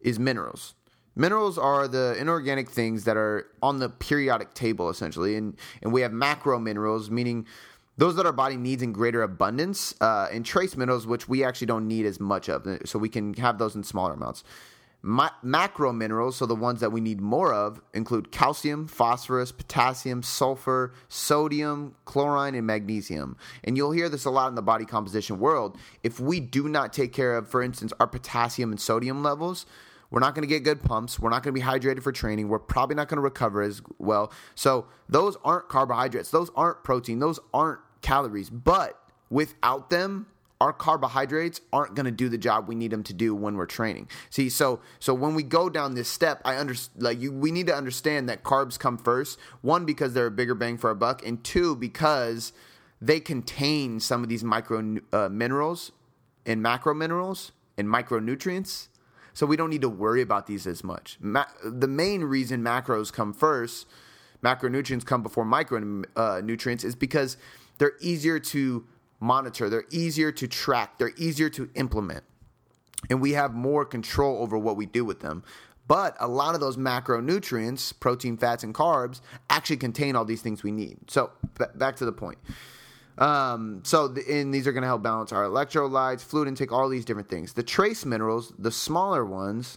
is 0.00 0.18
minerals. 0.18 0.74
Minerals 1.14 1.58
are 1.58 1.86
the 1.86 2.16
inorganic 2.18 2.68
things 2.70 3.04
that 3.04 3.16
are 3.16 3.46
on 3.62 3.78
the 3.78 3.88
periodic 3.88 4.54
table, 4.54 4.90
essentially. 4.90 5.36
And, 5.36 5.56
and 5.82 5.92
we 5.92 6.00
have 6.00 6.12
macro 6.12 6.58
minerals, 6.58 7.08
meaning 7.08 7.46
those 7.96 8.16
that 8.16 8.26
our 8.26 8.32
body 8.32 8.56
needs 8.56 8.82
in 8.82 8.92
greater 8.92 9.22
abundance, 9.22 9.94
uh, 10.00 10.26
and 10.32 10.44
trace 10.44 10.76
minerals, 10.76 11.06
which 11.06 11.28
we 11.28 11.44
actually 11.44 11.68
don't 11.68 11.86
need 11.86 12.06
as 12.06 12.18
much 12.18 12.48
of. 12.48 12.66
So, 12.86 12.98
we 12.98 13.10
can 13.10 13.34
have 13.34 13.58
those 13.58 13.76
in 13.76 13.84
smaller 13.84 14.14
amounts. 14.14 14.42
Ma- 15.06 15.28
macro 15.42 15.92
minerals, 15.92 16.36
so 16.36 16.46
the 16.46 16.54
ones 16.54 16.80
that 16.80 16.90
we 16.90 16.98
need 16.98 17.20
more 17.20 17.52
of, 17.52 17.78
include 17.92 18.32
calcium, 18.32 18.88
phosphorus, 18.88 19.52
potassium, 19.52 20.22
sulfur, 20.22 20.94
sodium, 21.10 21.94
chlorine, 22.06 22.54
and 22.54 22.66
magnesium. 22.66 23.36
And 23.64 23.76
you'll 23.76 23.90
hear 23.90 24.08
this 24.08 24.24
a 24.24 24.30
lot 24.30 24.48
in 24.48 24.54
the 24.54 24.62
body 24.62 24.86
composition 24.86 25.38
world. 25.38 25.76
If 26.02 26.20
we 26.20 26.40
do 26.40 26.70
not 26.70 26.94
take 26.94 27.12
care 27.12 27.36
of, 27.36 27.46
for 27.46 27.62
instance, 27.62 27.92
our 28.00 28.06
potassium 28.06 28.70
and 28.70 28.80
sodium 28.80 29.22
levels, 29.22 29.66
we're 30.10 30.20
not 30.20 30.34
going 30.34 30.48
to 30.48 30.48
get 30.48 30.64
good 30.64 30.82
pumps. 30.82 31.18
We're 31.18 31.28
not 31.28 31.42
going 31.42 31.54
to 31.54 31.60
be 31.60 31.66
hydrated 31.66 32.02
for 32.02 32.10
training. 32.10 32.48
We're 32.48 32.58
probably 32.58 32.96
not 32.96 33.08
going 33.08 33.18
to 33.18 33.22
recover 33.22 33.60
as 33.60 33.82
well. 33.98 34.32
So, 34.54 34.86
those 35.06 35.36
aren't 35.44 35.68
carbohydrates. 35.68 36.30
Those 36.30 36.50
aren't 36.56 36.82
protein. 36.82 37.18
Those 37.18 37.38
aren't 37.52 37.80
calories. 38.00 38.48
But 38.48 38.98
without 39.28 39.90
them, 39.90 40.28
our 40.64 40.72
carbohydrates 40.72 41.60
aren't 41.74 41.94
going 41.94 42.06
to 42.06 42.10
do 42.10 42.30
the 42.30 42.38
job 42.38 42.66
we 42.66 42.74
need 42.74 42.90
them 42.90 43.02
to 43.02 43.12
do 43.12 43.34
when 43.34 43.54
we're 43.54 43.66
training. 43.66 44.08
See, 44.30 44.48
so 44.48 44.80
so 44.98 45.12
when 45.12 45.34
we 45.34 45.42
go 45.42 45.68
down 45.68 45.94
this 45.94 46.08
step, 46.08 46.40
I 46.42 46.56
understand 46.56 47.02
like 47.02 47.20
you 47.20 47.32
we 47.32 47.52
need 47.52 47.66
to 47.66 47.74
understand 47.74 48.30
that 48.30 48.42
carbs 48.44 48.78
come 48.78 48.96
first. 48.96 49.38
One 49.60 49.84
because 49.84 50.14
they're 50.14 50.28
a 50.28 50.30
bigger 50.30 50.54
bang 50.54 50.78
for 50.78 50.88
our 50.88 50.94
buck, 50.94 51.20
and 51.24 51.44
two 51.44 51.76
because 51.76 52.54
they 52.98 53.20
contain 53.20 54.00
some 54.00 54.22
of 54.22 54.30
these 54.30 54.42
micro 54.42 54.96
uh, 55.12 55.28
minerals 55.28 55.92
and 56.46 56.62
macro 56.62 56.94
minerals 56.94 57.52
and 57.76 57.86
micronutrients. 57.86 58.88
So 59.34 59.44
we 59.44 59.58
don't 59.58 59.68
need 59.68 59.82
to 59.82 59.90
worry 59.90 60.22
about 60.22 60.46
these 60.46 60.66
as 60.66 60.82
much. 60.82 61.18
Ma- 61.20 61.44
the 61.62 61.88
main 61.88 62.24
reason 62.24 62.62
macros 62.62 63.12
come 63.12 63.34
first, 63.34 63.86
macronutrients 64.42 65.04
come 65.04 65.22
before 65.22 65.44
micronutrients, 65.44 66.84
uh, 66.84 66.86
is 66.86 66.94
because 66.94 67.36
they're 67.76 67.98
easier 68.00 68.38
to 68.38 68.86
monitor, 69.20 69.68
they're 69.68 69.86
easier 69.90 70.32
to 70.32 70.48
track, 70.48 70.98
they're 70.98 71.12
easier 71.16 71.48
to 71.50 71.70
implement. 71.74 72.24
And 73.10 73.20
we 73.20 73.32
have 73.32 73.54
more 73.54 73.84
control 73.84 74.42
over 74.42 74.56
what 74.56 74.76
we 74.76 74.86
do 74.86 75.04
with 75.04 75.20
them. 75.20 75.44
But 75.86 76.16
a 76.18 76.26
lot 76.28 76.54
of 76.54 76.60
those 76.60 76.76
macronutrients, 76.76 77.98
protein, 77.98 78.38
fats, 78.38 78.64
and 78.64 78.74
carbs, 78.74 79.20
actually 79.50 79.76
contain 79.76 80.16
all 80.16 80.24
these 80.24 80.40
things 80.40 80.62
we 80.62 80.72
need. 80.72 80.96
So, 81.08 81.30
b- 81.58 81.66
back 81.74 81.96
to 81.96 82.06
the 82.06 82.12
point. 82.12 82.38
Um, 83.18 83.82
so, 83.84 84.08
the, 84.08 84.22
and 84.40 84.52
these 84.52 84.66
are 84.66 84.72
going 84.72 84.82
to 84.82 84.88
help 84.88 85.02
balance 85.02 85.30
our 85.30 85.44
electrolytes, 85.44 86.22
fluid 86.22 86.48
intake, 86.48 86.72
all 86.72 86.88
these 86.88 87.04
different 87.04 87.28
things. 87.28 87.52
The 87.52 87.62
trace 87.62 88.06
minerals, 88.06 88.54
the 88.58 88.70
smaller 88.70 89.26
ones, 89.26 89.76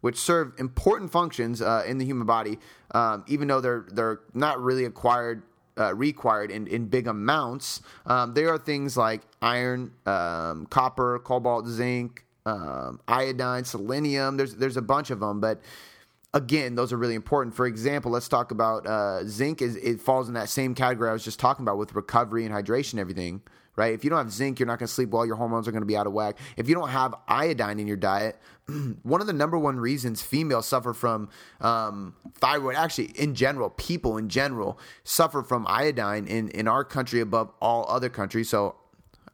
which 0.00 0.16
serve 0.16 0.54
important 0.58 1.12
functions 1.12 1.60
uh, 1.60 1.84
in 1.86 1.98
the 1.98 2.06
human 2.06 2.26
body, 2.26 2.58
um, 2.92 3.24
even 3.28 3.48
though 3.48 3.60
they're 3.60 3.84
they're 3.92 4.20
not 4.32 4.60
really 4.60 4.86
acquired 4.86 5.42
uh, 5.78 5.94
required 5.94 6.50
in, 6.50 6.66
in 6.66 6.86
big 6.86 7.06
amounts. 7.06 7.80
Um, 8.06 8.34
there 8.34 8.48
are 8.50 8.58
things 8.58 8.96
like 8.96 9.22
iron, 9.42 9.92
um, 10.06 10.66
copper, 10.66 11.18
cobalt, 11.20 11.66
zinc, 11.66 12.24
um, 12.46 13.00
iodine, 13.08 13.64
selenium. 13.64 14.36
There's 14.36 14.56
there's 14.56 14.76
a 14.76 14.82
bunch 14.82 15.10
of 15.10 15.20
them, 15.20 15.40
but 15.40 15.60
again, 16.34 16.74
those 16.74 16.92
are 16.92 16.96
really 16.96 17.14
important. 17.14 17.54
For 17.54 17.66
example, 17.66 18.10
let's 18.10 18.28
talk 18.28 18.50
about 18.50 18.86
uh, 18.86 19.24
zinc. 19.24 19.62
Is 19.62 19.76
it 19.76 20.00
falls 20.00 20.28
in 20.28 20.34
that 20.34 20.48
same 20.48 20.74
category 20.74 21.10
I 21.10 21.12
was 21.12 21.24
just 21.24 21.40
talking 21.40 21.64
about 21.64 21.78
with 21.78 21.94
recovery 21.94 22.44
and 22.44 22.54
hydration, 22.54 22.98
everything, 22.98 23.42
right? 23.80 23.94
If 23.94 24.04
you 24.04 24.10
don't 24.10 24.18
have 24.18 24.30
zinc, 24.30 24.60
you're 24.60 24.66
not 24.66 24.78
going 24.78 24.88
to 24.88 24.92
sleep 24.92 25.08
well. 25.08 25.24
Your 25.24 25.36
hormones 25.36 25.66
are 25.66 25.72
going 25.72 25.80
to 25.80 25.86
be 25.86 25.96
out 25.96 26.06
of 26.06 26.12
whack. 26.12 26.36
If 26.58 26.68
you 26.68 26.74
don't 26.74 26.90
have 26.90 27.14
iodine 27.26 27.80
in 27.80 27.86
your 27.86 27.96
diet, 27.96 28.38
one 29.02 29.22
of 29.22 29.26
the 29.26 29.32
number 29.32 29.58
one 29.58 29.80
reasons 29.80 30.20
females 30.20 30.66
suffer 30.66 30.92
from 30.92 31.30
um, 31.62 32.14
thyroid, 32.34 32.76
actually, 32.76 33.06
in 33.18 33.34
general, 33.34 33.70
people 33.70 34.18
in 34.18 34.28
general 34.28 34.78
suffer 35.02 35.42
from 35.42 35.66
iodine 35.66 36.26
in, 36.26 36.50
in 36.50 36.68
our 36.68 36.84
country 36.84 37.20
above 37.20 37.50
all 37.58 37.86
other 37.88 38.10
countries. 38.10 38.50
So 38.50 38.76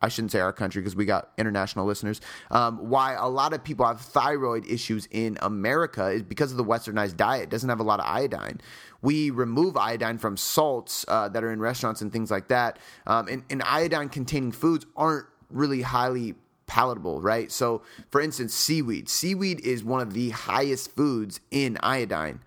I 0.02 0.08
shouldn't 0.08 0.32
say 0.32 0.40
our 0.40 0.52
country 0.52 0.82
because 0.82 0.94
we 0.94 1.04
got 1.04 1.30
international 1.38 1.86
listeners. 1.86 2.20
Um, 2.50 2.90
why 2.90 3.14
a 3.14 3.28
lot 3.28 3.52
of 3.52 3.64
people 3.64 3.86
have 3.86 4.00
thyroid 4.00 4.66
issues 4.66 5.08
in 5.10 5.38
America 5.42 6.08
is 6.08 6.22
because 6.22 6.50
of 6.50 6.58
the 6.58 6.64
westernized 6.64 7.16
diet. 7.16 7.44
It 7.44 7.50
doesn't 7.50 7.68
have 7.68 7.80
a 7.80 7.84
lot 7.84 8.00
of 8.00 8.06
iodine 8.06 8.60
we 9.02 9.30
remove 9.30 9.76
iodine 9.76 10.18
from 10.18 10.36
salts 10.36 11.04
uh, 11.06 11.28
that 11.28 11.44
are 11.44 11.52
in 11.52 11.60
restaurants 11.60 12.00
and 12.00 12.12
things 12.12 12.30
like 12.30 12.48
that. 12.48 12.78
Um, 13.06 13.28
and, 13.28 13.44
and 13.50 13.62
iodine 13.62 14.08
containing 14.08 14.50
foods 14.50 14.84
aren't 14.96 15.26
really 15.50 15.82
highly 15.82 16.34
palatable, 16.66 17.20
right? 17.20 17.52
So, 17.52 17.82
for 18.10 18.20
instance, 18.20 18.52
seaweed. 18.52 19.08
Seaweed 19.08 19.60
is 19.60 19.84
one 19.84 20.00
of 20.00 20.12
the 20.12 20.30
highest 20.30 20.94
foods 20.96 21.40
in 21.50 21.78
iodine, 21.84 22.40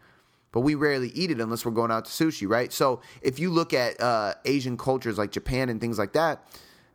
but 0.52 0.62
we 0.62 0.76
rarely 0.76 1.10
eat 1.10 1.32
it 1.32 1.40
unless 1.40 1.64
we're 1.66 1.72
going 1.72 1.92
out 1.92 2.06
to 2.06 2.12
sushi, 2.12 2.48
right? 2.48 2.74
So, 2.74 3.00
if 3.22 3.40
you 3.40 3.50
look 3.50 3.74
at 3.74 4.00
uh, 4.02 4.34
Asian 4.46 4.78
cultures 4.78 5.18
like 5.18 5.32
Japan 5.32 5.70
and 5.70 5.80
things 5.80 5.98
like 5.98 6.14
that, 6.14 6.44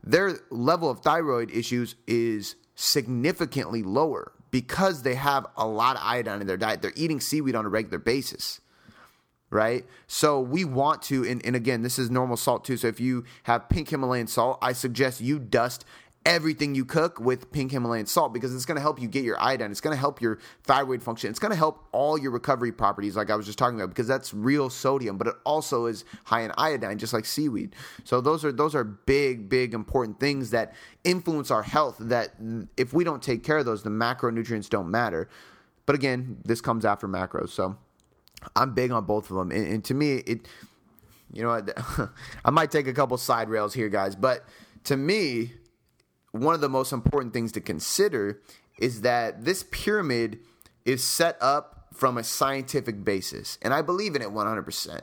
their 0.04 0.38
level 0.50 0.90
of 0.90 1.00
thyroid 1.00 1.50
issues 1.50 1.96
is 2.06 2.56
significantly 2.74 3.82
lower 3.82 4.32
because 4.50 5.02
they 5.02 5.14
have 5.14 5.46
a 5.56 5.66
lot 5.66 5.96
of 5.96 6.02
iodine 6.04 6.40
in 6.40 6.46
their 6.46 6.56
diet. 6.56 6.82
They're 6.82 6.92
eating 6.94 7.20
seaweed 7.20 7.54
on 7.54 7.64
a 7.64 7.68
regular 7.68 7.98
basis 7.98 8.60
right? 9.54 9.86
So 10.08 10.40
we 10.40 10.64
want 10.64 11.02
to, 11.02 11.24
and, 11.24 11.44
and 11.46 11.54
again, 11.54 11.82
this 11.82 11.96
is 11.96 12.10
normal 12.10 12.36
salt 12.36 12.64
too. 12.64 12.76
So 12.76 12.88
if 12.88 12.98
you 12.98 13.24
have 13.44 13.68
pink 13.68 13.90
Himalayan 13.90 14.26
salt, 14.26 14.58
I 14.60 14.72
suggest 14.72 15.20
you 15.20 15.38
dust 15.38 15.84
everything 16.26 16.74
you 16.74 16.84
cook 16.84 17.20
with 17.20 17.52
pink 17.52 17.72
Himalayan 17.72 18.06
salt 18.06 18.32
because 18.32 18.54
it's 18.54 18.64
going 18.64 18.76
to 18.76 18.80
help 18.80 19.00
you 19.00 19.08
get 19.08 19.24
your 19.24 19.40
iodine. 19.40 19.70
It's 19.70 19.80
going 19.80 19.94
to 19.94 20.00
help 20.00 20.22
your 20.22 20.38
thyroid 20.62 21.02
function. 21.02 21.28
It's 21.28 21.38
going 21.38 21.50
to 21.50 21.56
help 21.56 21.84
all 21.92 22.16
your 22.16 22.30
recovery 22.30 22.72
properties, 22.72 23.14
like 23.14 23.30
I 23.30 23.36
was 23.36 23.44
just 23.44 23.58
talking 23.58 23.78
about, 23.78 23.90
because 23.90 24.08
that's 24.08 24.32
real 24.32 24.70
sodium, 24.70 25.18
but 25.18 25.26
it 25.26 25.34
also 25.44 25.84
is 25.86 26.04
high 26.24 26.40
in 26.42 26.52
iodine, 26.56 26.98
just 26.98 27.12
like 27.12 27.26
seaweed. 27.26 27.74
So 28.04 28.20
those 28.20 28.44
are 28.44 28.52
those 28.52 28.74
are 28.74 28.84
big, 28.84 29.48
big, 29.48 29.74
important 29.74 30.18
things 30.18 30.50
that 30.50 30.74
influence 31.04 31.50
our 31.50 31.62
health. 31.62 31.96
That 32.00 32.34
if 32.76 32.94
we 32.94 33.04
don't 33.04 33.22
take 33.22 33.42
care 33.42 33.58
of 33.58 33.66
those, 33.66 33.82
the 33.82 33.90
macronutrients 33.90 34.70
don't 34.70 34.90
matter. 34.90 35.28
But 35.86 35.94
again, 35.94 36.38
this 36.44 36.62
comes 36.62 36.86
after 36.86 37.06
macros. 37.06 37.50
So 37.50 37.76
I'm 38.56 38.72
big 38.72 38.90
on 38.92 39.04
both 39.04 39.30
of 39.30 39.36
them, 39.36 39.50
and, 39.50 39.66
and 39.66 39.84
to 39.84 39.94
me, 39.94 40.16
it 40.26 40.48
you 41.34 41.42
know 41.42 41.50
I 42.44 42.50
might 42.50 42.70
take 42.70 42.86
a 42.86 42.94
couple 42.94 43.18
side 43.18 43.50
rails 43.50 43.74
here, 43.74 43.90
guys, 43.90 44.16
but 44.16 44.46
to 44.84 44.96
me, 44.96 45.52
one 46.34 46.52
of 46.52 46.60
the 46.60 46.68
most 46.68 46.92
important 46.92 47.32
things 47.32 47.52
to 47.52 47.60
consider 47.60 48.40
is 48.76 49.02
that 49.02 49.44
this 49.44 49.62
pyramid 49.70 50.40
is 50.84 51.04
set 51.04 51.38
up 51.40 51.86
from 51.94 52.18
a 52.18 52.24
scientific 52.24 53.04
basis, 53.04 53.56
and 53.62 53.72
I 53.72 53.82
believe 53.82 54.16
in 54.16 54.22
it 54.22 54.30
100%. 54.30 55.00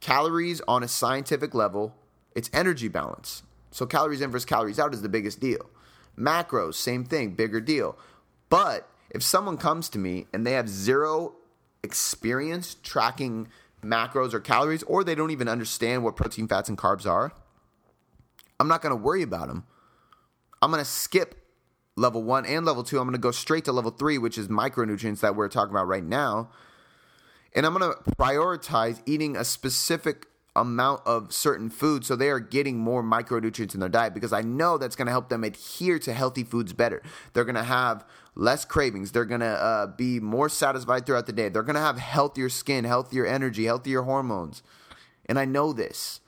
Calories 0.00 0.60
on 0.68 0.82
a 0.82 0.88
scientific 0.88 1.54
level, 1.54 1.94
it's 2.36 2.50
energy 2.52 2.88
balance. 2.88 3.44
So 3.70 3.86
calories 3.86 4.20
in 4.20 4.30
versus 4.30 4.44
calories 4.44 4.78
out 4.78 4.92
is 4.92 5.00
the 5.00 5.08
biggest 5.08 5.40
deal. 5.40 5.70
Macros, 6.18 6.74
same 6.74 7.06
thing, 7.06 7.34
bigger 7.34 7.62
deal. 7.62 7.96
But 8.50 8.86
if 9.08 9.22
someone 9.22 9.56
comes 9.56 9.88
to 9.88 9.98
me 9.98 10.26
and 10.34 10.46
they 10.46 10.52
have 10.52 10.68
zero 10.68 11.36
experience 11.82 12.76
tracking 12.82 13.48
macros 13.82 14.34
or 14.34 14.40
calories, 14.40 14.82
or 14.82 15.02
they 15.02 15.14
don't 15.14 15.30
even 15.30 15.48
understand 15.48 16.04
what 16.04 16.14
protein, 16.14 16.46
fats, 16.46 16.68
and 16.68 16.76
carbs 16.76 17.06
are, 17.06 17.32
I'm 18.60 18.68
not 18.68 18.82
going 18.82 18.94
to 18.94 19.02
worry 19.02 19.22
about 19.22 19.48
them. 19.48 19.64
I'm 20.64 20.70
going 20.70 20.82
to 20.82 20.90
skip 20.90 21.34
level 21.94 22.22
one 22.22 22.46
and 22.46 22.64
level 22.64 22.82
two. 22.82 22.98
I'm 22.98 23.04
going 23.04 23.12
to 23.12 23.18
go 23.18 23.32
straight 23.32 23.66
to 23.66 23.72
level 23.72 23.90
three, 23.90 24.16
which 24.16 24.38
is 24.38 24.48
micronutrients 24.48 25.20
that 25.20 25.36
we're 25.36 25.50
talking 25.50 25.72
about 25.72 25.86
right 25.86 26.02
now. 26.02 26.48
And 27.54 27.66
I'm 27.66 27.76
going 27.76 27.92
to 27.92 28.10
prioritize 28.12 29.02
eating 29.04 29.36
a 29.36 29.44
specific 29.44 30.24
amount 30.56 31.02
of 31.04 31.34
certain 31.34 31.68
foods 31.68 32.06
so 32.06 32.16
they 32.16 32.30
are 32.30 32.40
getting 32.40 32.78
more 32.78 33.02
micronutrients 33.02 33.74
in 33.74 33.80
their 33.80 33.90
diet 33.90 34.14
because 34.14 34.32
I 34.32 34.40
know 34.40 34.78
that's 34.78 34.96
going 34.96 35.04
to 35.04 35.12
help 35.12 35.28
them 35.28 35.44
adhere 35.44 35.98
to 35.98 36.14
healthy 36.14 36.44
foods 36.44 36.72
better. 36.72 37.02
They're 37.34 37.44
going 37.44 37.56
to 37.56 37.62
have 37.62 38.06
less 38.34 38.64
cravings. 38.64 39.12
They're 39.12 39.26
going 39.26 39.42
to 39.42 39.46
uh, 39.46 39.86
be 39.88 40.18
more 40.18 40.48
satisfied 40.48 41.04
throughout 41.04 41.26
the 41.26 41.34
day. 41.34 41.50
They're 41.50 41.62
going 41.62 41.74
to 41.74 41.80
have 41.80 41.98
healthier 41.98 42.48
skin, 42.48 42.84
healthier 42.84 43.26
energy, 43.26 43.66
healthier 43.66 44.00
hormones. 44.00 44.62
And 45.26 45.38
I 45.38 45.44
know 45.44 45.74
this, 45.74 46.20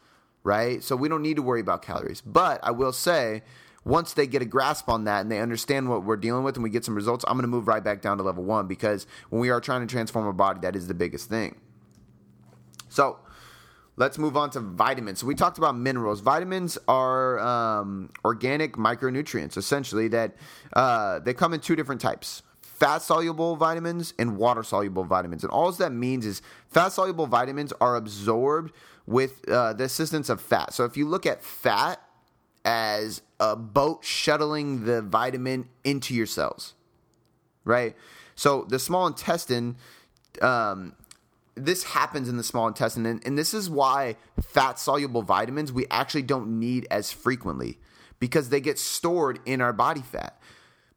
right? 0.45 0.83
So 0.83 0.95
we 0.95 1.09
don't 1.09 1.23
need 1.23 1.37
to 1.37 1.43
worry 1.43 1.61
about 1.61 1.81
calories. 1.81 2.21
But 2.21 2.61
I 2.63 2.73
will 2.73 2.93
say, 2.93 3.43
once 3.87 4.15
they 4.15 4.27
get 4.27 4.43
a 4.43 4.45
grasp 4.45 4.89
on 4.89 5.05
that 5.05 5.21
and 5.21 5.31
they 5.31 5.39
understand 5.39 5.89
what 5.89 6.03
we're 6.03 6.17
dealing 6.17 6.43
with 6.43 6.57
and 6.57 6.65
we 6.65 6.69
get 6.69 6.85
some 6.85 6.97
results, 6.97 7.25
I'm 7.29 7.35
going 7.35 7.45
to 7.45 7.49
move 7.49 7.69
right 7.69 7.83
back 7.83 8.03
down 8.03 8.19
to 8.19 8.25
level 8.25 8.43
one 8.43 8.67
because 8.67 9.07
when 9.31 9.41
we 9.41 9.49
are 9.49 9.61
trying 9.61 9.81
to 9.81 9.87
transform 9.87 10.27
a 10.27 10.33
body, 10.33 10.59
that 10.63 10.75
is 10.75 10.89
the 10.89 10.95
biggest 10.95 11.29
thing. 11.29 11.57
So, 12.89 13.21
Let's 13.99 14.19
move 14.19 14.37
on 14.37 14.51
to 14.51 14.61
vitamins. 14.61 15.21
So 15.21 15.27
we 15.27 15.35
talked 15.35 15.57
about 15.57 15.75
minerals. 15.75 16.21
Vitamins 16.21 16.77
are 16.87 17.39
um, 17.39 18.11
organic 18.27 18.75
micronutrients, 18.75 19.57
essentially 19.57 20.07
that 20.09 20.37
uh, 20.75 21.21
they 21.21 21.33
come 21.33 21.55
in 21.55 21.61
two 21.61 21.75
different 21.77 22.03
types: 22.03 22.43
fat 22.61 22.99
soluble 22.99 23.57
vitamins 23.57 24.13
and 24.19 24.37
water 24.37 24.63
soluble 24.63 25.05
vitamins. 25.05 25.45
And 25.45 25.51
all 25.51 25.73
that 25.73 25.93
means 25.93 26.27
is 26.27 26.43
fat 26.69 26.91
soluble 26.91 27.27
vitamins 27.27 27.73
are 27.81 27.97
absorbed 27.97 28.75
with 29.07 29.49
uh, 29.49 29.73
the 29.73 29.85
assistance 29.85 30.29
of 30.29 30.43
fat. 30.43 30.75
So 30.75 30.85
if 30.85 30.99
you 30.99 31.09
look 31.09 31.25
at 31.25 31.43
fat 31.43 31.99
as 32.67 33.23
a 33.41 33.57
boat 33.57 34.05
shuttling 34.05 34.85
the 34.85 35.01
vitamin 35.01 35.69
into 35.85 36.13
your 36.13 36.27
cells, 36.27 36.75
right? 37.65 37.97
So 38.35 38.67
the 38.69 38.79
small 38.79 39.07
intestine 39.07 39.77
um, 40.43 40.95
this 41.55 41.85
happens 41.85 42.29
in 42.29 42.37
the 42.37 42.45
small 42.45 42.69
intestine, 42.69 43.07
and, 43.07 43.27
and 43.27 43.39
this 43.39 43.55
is 43.55 43.71
why 43.71 44.17
fat 44.41 44.79
soluble 44.79 45.23
vitamins 45.23 45.73
we 45.73 45.87
actually 45.91 46.23
don't 46.23 46.61
need 46.61 46.87
as 46.91 47.11
frequently 47.11 47.79
because 48.21 48.51
they 48.51 48.61
get 48.61 48.79
stored 48.79 49.41
in 49.47 49.61
our 49.61 49.73
body 49.73 50.03
fat. 50.03 50.39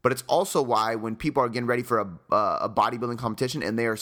But 0.01 0.13
it's 0.13 0.23
also 0.27 0.61
why 0.61 0.95
when 0.95 1.15
people 1.15 1.43
are 1.43 1.49
getting 1.49 1.67
ready 1.67 1.83
for 1.83 1.99
a, 1.99 2.33
uh, 2.33 2.59
a 2.61 2.69
bodybuilding 2.69 3.17
competition 3.17 3.61
and 3.61 3.77
they 3.77 3.85
are 3.85 3.97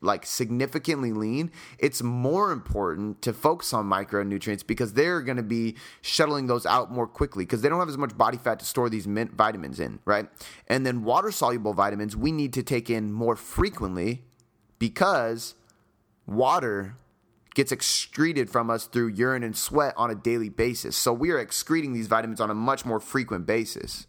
like 0.00 0.24
significantly 0.24 1.12
lean, 1.12 1.50
it's 1.78 2.02
more 2.02 2.52
important 2.52 3.22
to 3.22 3.32
focus 3.32 3.72
on 3.72 3.86
micronutrients 3.86 4.64
because 4.64 4.92
they're 4.92 5.20
going 5.20 5.38
to 5.38 5.42
be 5.42 5.74
shuttling 6.00 6.46
those 6.46 6.64
out 6.64 6.92
more 6.92 7.08
quickly 7.08 7.44
because 7.44 7.60
they 7.60 7.68
don't 7.68 7.80
have 7.80 7.88
as 7.88 7.98
much 7.98 8.16
body 8.16 8.38
fat 8.38 8.60
to 8.60 8.64
store 8.64 8.88
these 8.88 9.06
vitamins 9.06 9.80
in, 9.80 9.98
right? 10.04 10.28
And 10.68 10.86
then 10.86 11.02
water 11.02 11.32
soluble 11.32 11.74
vitamins 11.74 12.16
we 12.16 12.30
need 12.30 12.52
to 12.52 12.62
take 12.62 12.88
in 12.88 13.12
more 13.12 13.34
frequently 13.34 14.22
because 14.78 15.56
water 16.26 16.94
gets 17.54 17.72
excreted 17.72 18.48
from 18.48 18.70
us 18.70 18.86
through 18.86 19.08
urine 19.08 19.42
and 19.42 19.56
sweat 19.56 19.94
on 19.96 20.10
a 20.10 20.14
daily 20.14 20.48
basis. 20.48 20.96
So 20.96 21.12
we 21.12 21.30
are 21.30 21.38
excreting 21.38 21.92
these 21.92 22.06
vitamins 22.06 22.40
on 22.40 22.50
a 22.50 22.54
much 22.54 22.84
more 22.84 23.00
frequent 23.00 23.46
basis. 23.46 24.06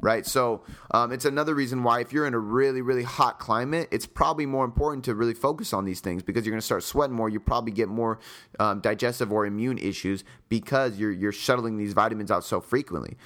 Right, 0.00 0.24
so 0.24 0.62
um, 0.92 1.10
it's 1.10 1.24
another 1.24 1.56
reason 1.56 1.82
why 1.82 2.00
if 2.00 2.12
you're 2.12 2.26
in 2.26 2.32
a 2.32 2.38
really, 2.38 2.82
really 2.82 3.02
hot 3.02 3.40
climate, 3.40 3.88
it's 3.90 4.06
probably 4.06 4.46
more 4.46 4.64
important 4.64 5.04
to 5.06 5.14
really 5.16 5.34
focus 5.34 5.72
on 5.72 5.84
these 5.84 5.98
things 5.98 6.22
because 6.22 6.46
you're 6.46 6.52
going 6.52 6.60
to 6.60 6.64
start 6.64 6.84
sweating 6.84 7.16
more. 7.16 7.28
You 7.28 7.40
probably 7.40 7.72
get 7.72 7.88
more 7.88 8.20
um, 8.60 8.78
digestive 8.80 9.32
or 9.32 9.44
immune 9.44 9.76
issues 9.78 10.22
because 10.48 10.98
you're 10.98 11.10
you're 11.10 11.32
shuttling 11.32 11.78
these 11.78 11.94
vitamins 11.94 12.30
out 12.30 12.44
so 12.44 12.60
frequently. 12.60 13.16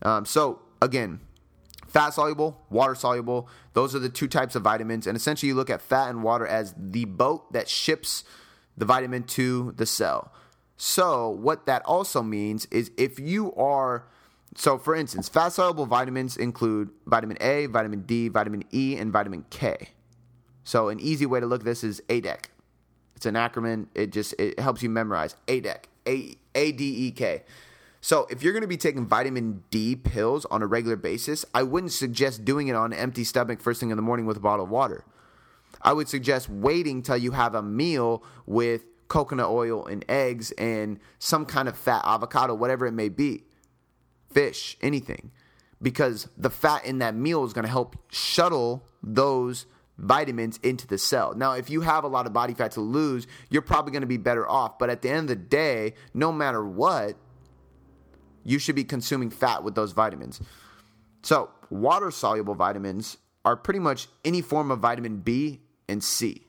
Um, 0.00 0.24
so 0.24 0.60
again, 0.80 1.20
fat 1.92 2.14
soluble, 2.14 2.64
water 2.70 2.94
soluble. 2.94 3.48
Those 3.74 3.94
are 3.94 3.98
the 3.98 4.08
two 4.08 4.28
types 4.28 4.54
of 4.54 4.62
vitamins. 4.62 5.06
And 5.06 5.16
essentially, 5.16 5.48
you 5.48 5.54
look 5.54 5.70
at 5.70 5.82
fat 5.82 6.08
and 6.08 6.22
water 6.22 6.46
as 6.46 6.74
the 6.76 7.04
boat 7.04 7.52
that 7.52 7.68
ships 7.68 8.24
the 8.76 8.84
vitamin 8.84 9.24
to 9.24 9.72
the 9.76 9.86
cell. 9.86 10.32
So, 10.76 11.28
what 11.28 11.66
that 11.66 11.82
also 11.84 12.22
means 12.22 12.66
is 12.66 12.90
if 12.96 13.20
you 13.20 13.54
are, 13.54 14.08
so 14.54 14.78
for 14.78 14.94
instance, 14.94 15.28
fat 15.28 15.50
soluble 15.50 15.86
vitamins 15.86 16.36
include 16.36 16.90
vitamin 17.06 17.38
A, 17.40 17.66
vitamin 17.66 18.02
D, 18.02 18.28
vitamin 18.28 18.64
E, 18.72 18.96
and 18.96 19.12
vitamin 19.12 19.44
K. 19.50 19.90
So, 20.64 20.88
an 20.88 21.00
easy 21.00 21.26
way 21.26 21.40
to 21.40 21.46
look 21.46 21.62
at 21.62 21.64
this 21.64 21.82
is 21.82 22.00
ADEK. 22.08 22.46
It's 23.16 23.26
an 23.26 23.34
acronym. 23.34 23.88
It 23.94 24.12
just 24.12 24.34
it 24.38 24.58
helps 24.60 24.82
you 24.82 24.90
memorize 24.90 25.34
ADEK. 25.48 25.84
A 26.06 26.36
A 26.54 26.72
D 26.72 27.06
E 27.06 27.10
K. 27.12 27.42
So, 28.00 28.26
if 28.30 28.42
you're 28.42 28.52
going 28.52 28.62
to 28.62 28.68
be 28.68 28.76
taking 28.76 29.06
vitamin 29.06 29.62
D 29.70 29.96
pills 29.96 30.44
on 30.46 30.62
a 30.62 30.66
regular 30.66 30.96
basis, 30.96 31.44
I 31.54 31.62
wouldn't 31.62 31.92
suggest 31.92 32.44
doing 32.44 32.68
it 32.68 32.74
on 32.74 32.92
an 32.92 32.98
empty 32.98 33.24
stomach 33.24 33.60
first 33.60 33.80
thing 33.80 33.90
in 33.90 33.96
the 33.96 34.02
morning 34.02 34.26
with 34.26 34.36
a 34.36 34.40
bottle 34.40 34.64
of 34.64 34.70
water. 34.70 35.04
I 35.80 35.92
would 35.92 36.08
suggest 36.08 36.48
waiting 36.48 37.02
till 37.02 37.16
you 37.16 37.32
have 37.32 37.54
a 37.54 37.62
meal 37.62 38.22
with 38.46 38.84
coconut 39.08 39.50
oil 39.50 39.86
and 39.86 40.04
eggs 40.08 40.52
and 40.52 40.98
some 41.18 41.44
kind 41.44 41.68
of 41.68 41.76
fat, 41.76 42.02
avocado, 42.04 42.54
whatever 42.54 42.86
it 42.86 42.92
may 42.92 43.08
be, 43.08 43.44
fish, 44.32 44.76
anything, 44.80 45.30
because 45.80 46.28
the 46.36 46.50
fat 46.50 46.84
in 46.84 46.98
that 46.98 47.14
meal 47.14 47.44
is 47.44 47.52
going 47.52 47.64
to 47.64 47.70
help 47.70 47.96
shuttle 48.10 48.84
those 49.02 49.66
vitamins 49.98 50.58
into 50.62 50.86
the 50.86 50.98
cell. 50.98 51.34
Now, 51.34 51.52
if 51.52 51.70
you 51.70 51.82
have 51.82 52.04
a 52.04 52.08
lot 52.08 52.26
of 52.26 52.32
body 52.32 52.54
fat 52.54 52.72
to 52.72 52.80
lose, 52.80 53.26
you're 53.50 53.62
probably 53.62 53.92
going 53.92 54.02
to 54.02 54.06
be 54.06 54.16
better 54.16 54.48
off. 54.48 54.78
But 54.78 54.90
at 54.90 55.02
the 55.02 55.10
end 55.10 55.18
of 55.20 55.28
the 55.28 55.36
day, 55.36 55.94
no 56.14 56.32
matter 56.32 56.64
what, 56.64 57.16
you 58.44 58.58
should 58.58 58.74
be 58.74 58.84
consuming 58.84 59.30
fat 59.30 59.62
with 59.62 59.74
those 59.74 59.92
vitamins. 59.92 60.40
So, 61.22 61.50
water 61.70 62.10
soluble 62.10 62.54
vitamins 62.54 63.18
are 63.44 63.56
pretty 63.56 63.78
much 63.78 64.08
any 64.24 64.42
form 64.42 64.70
of 64.70 64.80
vitamin 64.80 65.18
B 65.18 65.60
and 65.88 66.02
C. 66.02 66.46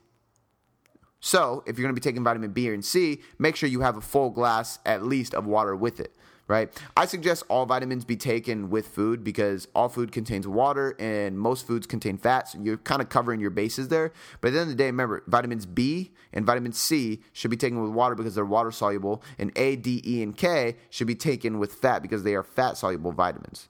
So, 1.20 1.62
if 1.66 1.78
you're 1.78 1.84
going 1.84 1.94
to 1.94 2.00
be 2.00 2.04
taking 2.04 2.24
vitamin 2.24 2.50
B 2.50 2.68
and 2.68 2.84
C, 2.84 3.22
make 3.38 3.56
sure 3.56 3.68
you 3.68 3.80
have 3.80 3.96
a 3.96 4.00
full 4.00 4.30
glass 4.30 4.78
at 4.84 5.04
least 5.04 5.34
of 5.34 5.46
water 5.46 5.76
with 5.76 6.00
it, 6.00 6.14
right? 6.46 6.70
I 6.96 7.06
suggest 7.06 7.42
all 7.48 7.64
vitamins 7.66 8.04
be 8.04 8.16
taken 8.16 8.68
with 8.68 8.88
food 8.88 9.24
because 9.24 9.66
all 9.74 9.88
food 9.88 10.12
contains 10.12 10.46
water 10.46 10.94
and 10.98 11.38
most 11.38 11.66
foods 11.66 11.86
contain 11.86 12.18
fat. 12.18 12.48
So 12.48 12.58
you're 12.62 12.76
kind 12.76 13.00
of 13.00 13.08
covering 13.08 13.40
your 13.40 13.50
bases 13.50 13.88
there. 13.88 14.12
But 14.40 14.48
at 14.48 14.50
the 14.52 14.60
end 14.60 14.70
of 14.70 14.76
the 14.76 14.82
day, 14.82 14.86
remember, 14.86 15.22
vitamins 15.26 15.66
B 15.66 16.12
and 16.32 16.44
vitamin 16.44 16.72
C 16.72 17.22
should 17.32 17.50
be 17.50 17.56
taken 17.56 17.82
with 17.82 17.92
water 17.92 18.14
because 18.14 18.34
they're 18.34 18.44
water 18.44 18.70
soluble, 18.70 19.22
and 19.38 19.52
A, 19.56 19.76
D, 19.76 20.02
E, 20.04 20.22
and 20.22 20.36
K 20.36 20.76
should 20.90 21.06
be 21.06 21.14
taken 21.14 21.58
with 21.58 21.74
fat 21.74 22.02
because 22.02 22.24
they 22.24 22.34
are 22.34 22.42
fat 22.42 22.76
soluble 22.76 23.12
vitamins. 23.12 23.68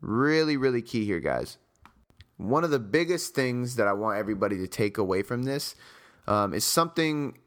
Really, 0.00 0.56
really 0.56 0.82
key 0.82 1.04
here, 1.04 1.20
guys. 1.20 1.58
One 2.36 2.64
of 2.64 2.70
the 2.70 2.78
biggest 2.78 3.34
things 3.34 3.76
that 3.76 3.86
I 3.86 3.92
want 3.92 4.18
everybody 4.18 4.58
to 4.58 4.66
take 4.66 4.98
away 4.98 5.22
from 5.22 5.42
this 5.42 5.74
um, 6.26 6.54
is 6.54 6.64
something. 6.64 7.38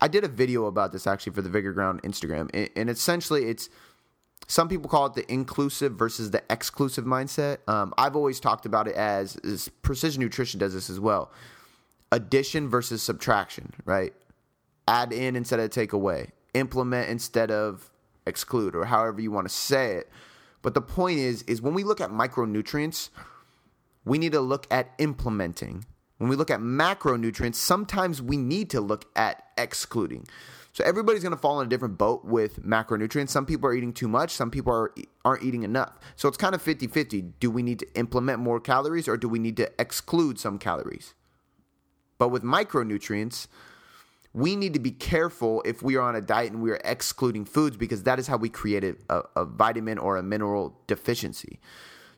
I 0.00 0.08
did 0.08 0.24
a 0.24 0.28
video 0.28 0.66
about 0.66 0.92
this 0.92 1.06
actually 1.06 1.32
for 1.32 1.42
the 1.42 1.48
Vigor 1.48 1.72
Ground 1.72 2.02
Instagram, 2.02 2.50
and, 2.76 2.90
essentially 2.90 3.44
it's 3.44 3.68
some 4.48 4.68
people 4.68 4.88
call 4.88 5.06
it 5.06 5.14
the 5.14 5.30
inclusive 5.32 5.94
versus 5.94 6.30
the 6.30 6.42
exclusive 6.50 7.04
mindset. 7.04 7.58
Um, 7.66 7.92
I've 7.98 8.14
always 8.14 8.38
talked 8.38 8.66
about 8.66 8.86
it 8.86 8.94
as, 8.94 9.36
as 9.36 9.68
precision 9.82 10.22
nutrition 10.22 10.60
does 10.60 10.74
this 10.74 10.88
as 10.88 11.00
well. 11.00 11.32
Addition 12.12 12.68
versus 12.68 13.02
subtraction, 13.02 13.72
right? 13.84 14.12
Add 14.86 15.12
in 15.12 15.34
instead 15.34 15.58
of 15.58 15.70
take 15.70 15.92
away. 15.92 16.30
Implement 16.54 17.08
instead 17.08 17.50
of 17.50 17.90
exclude, 18.26 18.76
or 18.76 18.84
however 18.84 19.20
you 19.20 19.30
want 19.30 19.48
to 19.48 19.54
say 19.54 19.94
it. 19.94 20.10
But 20.62 20.74
the 20.74 20.82
point 20.82 21.18
is, 21.18 21.42
is 21.42 21.60
when 21.60 21.74
we 21.74 21.82
look 21.82 22.00
at 22.00 22.10
micronutrients, 22.10 23.10
we 24.04 24.18
need 24.18 24.32
to 24.32 24.40
look 24.40 24.66
at 24.70 24.92
implementing. 24.98 25.84
When 26.18 26.30
we 26.30 26.36
look 26.36 26.50
at 26.50 26.60
macronutrients, 26.60 27.56
sometimes 27.56 28.22
we 28.22 28.36
need 28.36 28.70
to 28.70 28.80
look 28.80 29.04
at 29.16 29.44
excluding. 29.58 30.26
So 30.72 30.84
everybody's 30.84 31.22
going 31.22 31.34
to 31.34 31.40
fall 31.40 31.60
in 31.60 31.66
a 31.66 31.70
different 31.70 31.96
boat 31.96 32.24
with 32.24 32.62
macronutrients. 32.62 33.30
Some 33.30 33.46
people 33.46 33.68
are 33.68 33.74
eating 33.74 33.92
too 33.92 34.08
much, 34.08 34.30
some 34.30 34.50
people 34.50 34.72
are 34.72 34.92
aren't 35.24 35.42
eating 35.42 35.62
enough. 35.62 35.98
So 36.16 36.28
it's 36.28 36.36
kind 36.36 36.54
of 36.54 36.62
50-50. 36.62 37.32
Do 37.40 37.50
we 37.50 37.62
need 37.62 37.78
to 37.78 37.94
implement 37.94 38.40
more 38.40 38.60
calories 38.60 39.08
or 39.08 39.16
do 39.16 39.28
we 39.28 39.38
need 39.38 39.56
to 39.56 39.70
exclude 39.80 40.38
some 40.38 40.58
calories? 40.58 41.14
But 42.18 42.28
with 42.28 42.42
micronutrients, 42.42 43.46
we 44.32 44.54
need 44.54 44.74
to 44.74 44.78
be 44.78 44.90
careful 44.90 45.62
if 45.64 45.82
we 45.82 45.96
are 45.96 46.02
on 46.02 46.14
a 46.14 46.20
diet 46.20 46.52
and 46.52 46.60
we 46.60 46.70
are 46.70 46.80
excluding 46.84 47.46
foods 47.46 47.78
because 47.78 48.02
that 48.02 48.18
is 48.18 48.26
how 48.26 48.36
we 48.36 48.50
create 48.50 48.84
a, 48.84 49.22
a 49.34 49.46
vitamin 49.46 49.96
or 49.96 50.18
a 50.18 50.22
mineral 50.22 50.78
deficiency. 50.86 51.58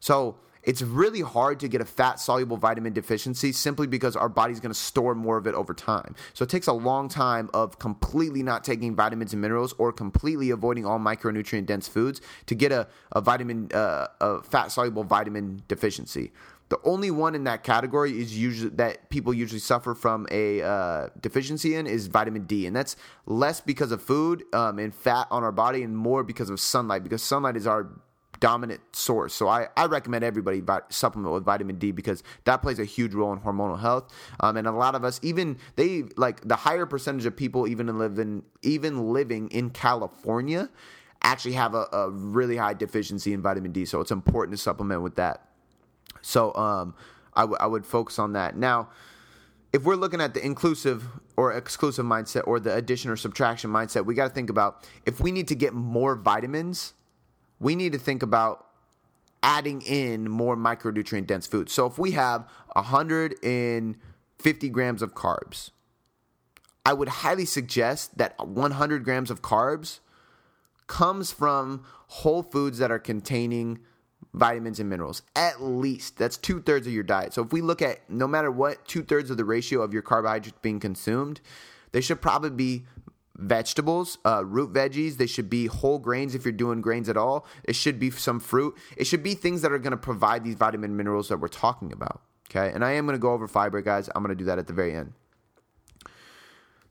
So 0.00 0.36
it's 0.68 0.82
really 0.82 1.22
hard 1.22 1.58
to 1.60 1.66
get 1.66 1.80
a 1.80 1.84
fat 1.86 2.20
soluble 2.20 2.58
vitamin 2.58 2.92
deficiency 2.92 3.52
simply 3.52 3.86
because 3.86 4.14
our 4.14 4.28
body's 4.28 4.60
going 4.60 4.70
to 4.70 4.78
store 4.78 5.14
more 5.14 5.38
of 5.38 5.46
it 5.46 5.54
over 5.54 5.72
time. 5.72 6.14
So 6.34 6.42
it 6.42 6.50
takes 6.50 6.66
a 6.66 6.74
long 6.74 7.08
time 7.08 7.48
of 7.54 7.78
completely 7.78 8.42
not 8.42 8.64
taking 8.64 8.94
vitamins 8.94 9.32
and 9.32 9.40
minerals 9.40 9.72
or 9.78 9.94
completely 9.94 10.50
avoiding 10.50 10.84
all 10.84 10.98
micronutrient 10.98 11.64
dense 11.64 11.88
foods 11.88 12.20
to 12.44 12.54
get 12.54 12.70
a, 12.70 12.86
a 13.12 13.22
vitamin, 13.22 13.72
uh, 13.72 14.08
a 14.20 14.42
fat 14.42 14.70
soluble 14.70 15.04
vitamin 15.04 15.62
deficiency. 15.68 16.32
The 16.68 16.78
only 16.84 17.10
one 17.10 17.34
in 17.34 17.44
that 17.44 17.64
category 17.64 18.20
is 18.20 18.36
usually 18.36 18.68
that 18.72 19.08
people 19.08 19.32
usually 19.32 19.60
suffer 19.60 19.94
from 19.94 20.26
a 20.30 20.60
uh, 20.60 21.08
deficiency 21.18 21.76
in 21.76 21.86
is 21.86 22.08
vitamin 22.08 22.44
D, 22.44 22.66
and 22.66 22.76
that's 22.76 22.94
less 23.24 23.62
because 23.62 23.90
of 23.90 24.02
food 24.02 24.44
um, 24.52 24.78
and 24.78 24.94
fat 24.94 25.28
on 25.30 25.42
our 25.42 25.52
body, 25.52 25.82
and 25.82 25.96
more 25.96 26.22
because 26.22 26.50
of 26.50 26.60
sunlight. 26.60 27.02
Because 27.02 27.22
sunlight 27.22 27.56
is 27.56 27.66
our 27.66 27.88
dominant 28.40 28.80
source. 28.92 29.34
So 29.34 29.48
I, 29.48 29.68
I 29.76 29.86
recommend 29.86 30.24
everybody 30.24 30.62
supplement 30.90 31.34
with 31.34 31.44
vitamin 31.44 31.78
D 31.78 31.92
because 31.92 32.22
that 32.44 32.62
plays 32.62 32.78
a 32.78 32.84
huge 32.84 33.14
role 33.14 33.32
in 33.32 33.40
hormonal 33.40 33.80
health. 33.80 34.12
Um, 34.40 34.56
and 34.56 34.66
a 34.66 34.72
lot 34.72 34.94
of 34.94 35.04
us, 35.04 35.20
even 35.22 35.58
they 35.76 36.04
like 36.16 36.46
the 36.46 36.56
higher 36.56 36.86
percentage 36.86 37.26
of 37.26 37.36
people 37.36 37.66
even 37.66 37.98
living 37.98 38.42
even 38.62 39.12
living 39.12 39.48
in 39.48 39.70
California, 39.70 40.68
actually 41.22 41.54
have 41.54 41.74
a, 41.74 41.86
a 41.92 42.10
really 42.10 42.56
high 42.56 42.74
deficiency 42.74 43.32
in 43.32 43.42
vitamin 43.42 43.72
D. 43.72 43.84
So 43.84 44.00
it's 44.00 44.10
important 44.10 44.56
to 44.56 44.62
supplement 44.62 45.02
with 45.02 45.16
that. 45.16 45.48
So 46.22 46.54
um, 46.54 46.94
I, 47.34 47.42
w- 47.42 47.58
I 47.60 47.66
would 47.66 47.86
focus 47.86 48.18
on 48.18 48.32
that. 48.32 48.56
Now, 48.56 48.90
if 49.72 49.84
we're 49.84 49.96
looking 49.96 50.20
at 50.20 50.34
the 50.34 50.44
inclusive 50.44 51.04
or 51.36 51.52
exclusive 51.52 52.04
mindset 52.04 52.46
or 52.46 52.58
the 52.58 52.74
addition 52.74 53.10
or 53.10 53.16
subtraction 53.16 53.70
mindset, 53.70 54.04
we 54.06 54.14
got 54.14 54.28
to 54.28 54.34
think 54.34 54.50
about 54.50 54.88
if 55.06 55.20
we 55.20 55.30
need 55.30 55.48
to 55.48 55.54
get 55.54 55.74
more 55.74 56.16
vitamins, 56.16 56.94
we 57.60 57.74
need 57.74 57.92
to 57.92 57.98
think 57.98 58.22
about 58.22 58.66
adding 59.42 59.82
in 59.82 60.30
more 60.30 60.56
micronutrient 60.56 61.26
dense 61.26 61.46
foods. 61.46 61.72
So 61.72 61.86
if 61.86 61.98
we 61.98 62.12
have 62.12 62.48
150 62.74 64.68
grams 64.68 65.02
of 65.02 65.14
carbs, 65.14 65.70
I 66.84 66.92
would 66.92 67.08
highly 67.08 67.44
suggest 67.44 68.18
that 68.18 68.34
100 68.38 69.04
grams 69.04 69.30
of 69.30 69.42
carbs 69.42 70.00
comes 70.86 71.30
from 71.30 71.84
whole 72.08 72.42
foods 72.42 72.78
that 72.78 72.90
are 72.90 72.98
containing 72.98 73.80
vitamins 74.32 74.80
and 74.80 74.88
minerals. 74.88 75.22
At 75.36 75.62
least 75.62 76.16
that's 76.16 76.36
two 76.36 76.60
thirds 76.60 76.86
of 76.86 76.92
your 76.92 77.02
diet. 77.02 77.34
So 77.34 77.42
if 77.42 77.52
we 77.52 77.60
look 77.60 77.82
at 77.82 78.08
no 78.08 78.26
matter 78.26 78.50
what, 78.50 78.86
two 78.86 79.02
thirds 79.02 79.30
of 79.30 79.36
the 79.36 79.44
ratio 79.44 79.82
of 79.82 79.92
your 79.92 80.02
carbohydrates 80.02 80.56
being 80.62 80.80
consumed, 80.80 81.40
they 81.92 82.00
should 82.00 82.20
probably 82.20 82.50
be 82.50 82.84
vegetables, 83.38 84.18
uh, 84.24 84.44
root 84.44 84.72
veggies. 84.72 85.16
They 85.16 85.26
should 85.26 85.48
be 85.48 85.66
whole 85.66 85.98
grains 85.98 86.34
if 86.34 86.44
you're 86.44 86.52
doing 86.52 86.80
grains 86.80 87.08
at 87.08 87.16
all. 87.16 87.46
It 87.64 87.76
should 87.76 87.98
be 87.98 88.10
some 88.10 88.40
fruit. 88.40 88.76
It 88.96 89.06
should 89.06 89.22
be 89.22 89.34
things 89.34 89.62
that 89.62 89.72
are 89.72 89.78
going 89.78 89.92
to 89.92 89.96
provide 89.96 90.44
these 90.44 90.56
vitamin 90.56 90.96
minerals 90.96 91.28
that 91.28 91.38
we're 91.38 91.48
talking 91.48 91.92
about. 91.92 92.20
Okay. 92.50 92.72
And 92.74 92.84
I 92.84 92.92
am 92.92 93.06
going 93.06 93.14
to 93.14 93.20
go 93.20 93.32
over 93.32 93.46
fiber, 93.46 93.80
guys. 93.80 94.08
I'm 94.14 94.22
going 94.22 94.36
to 94.36 94.38
do 94.38 94.46
that 94.46 94.58
at 94.58 94.66
the 94.66 94.72
very 94.72 94.94
end. 94.94 95.12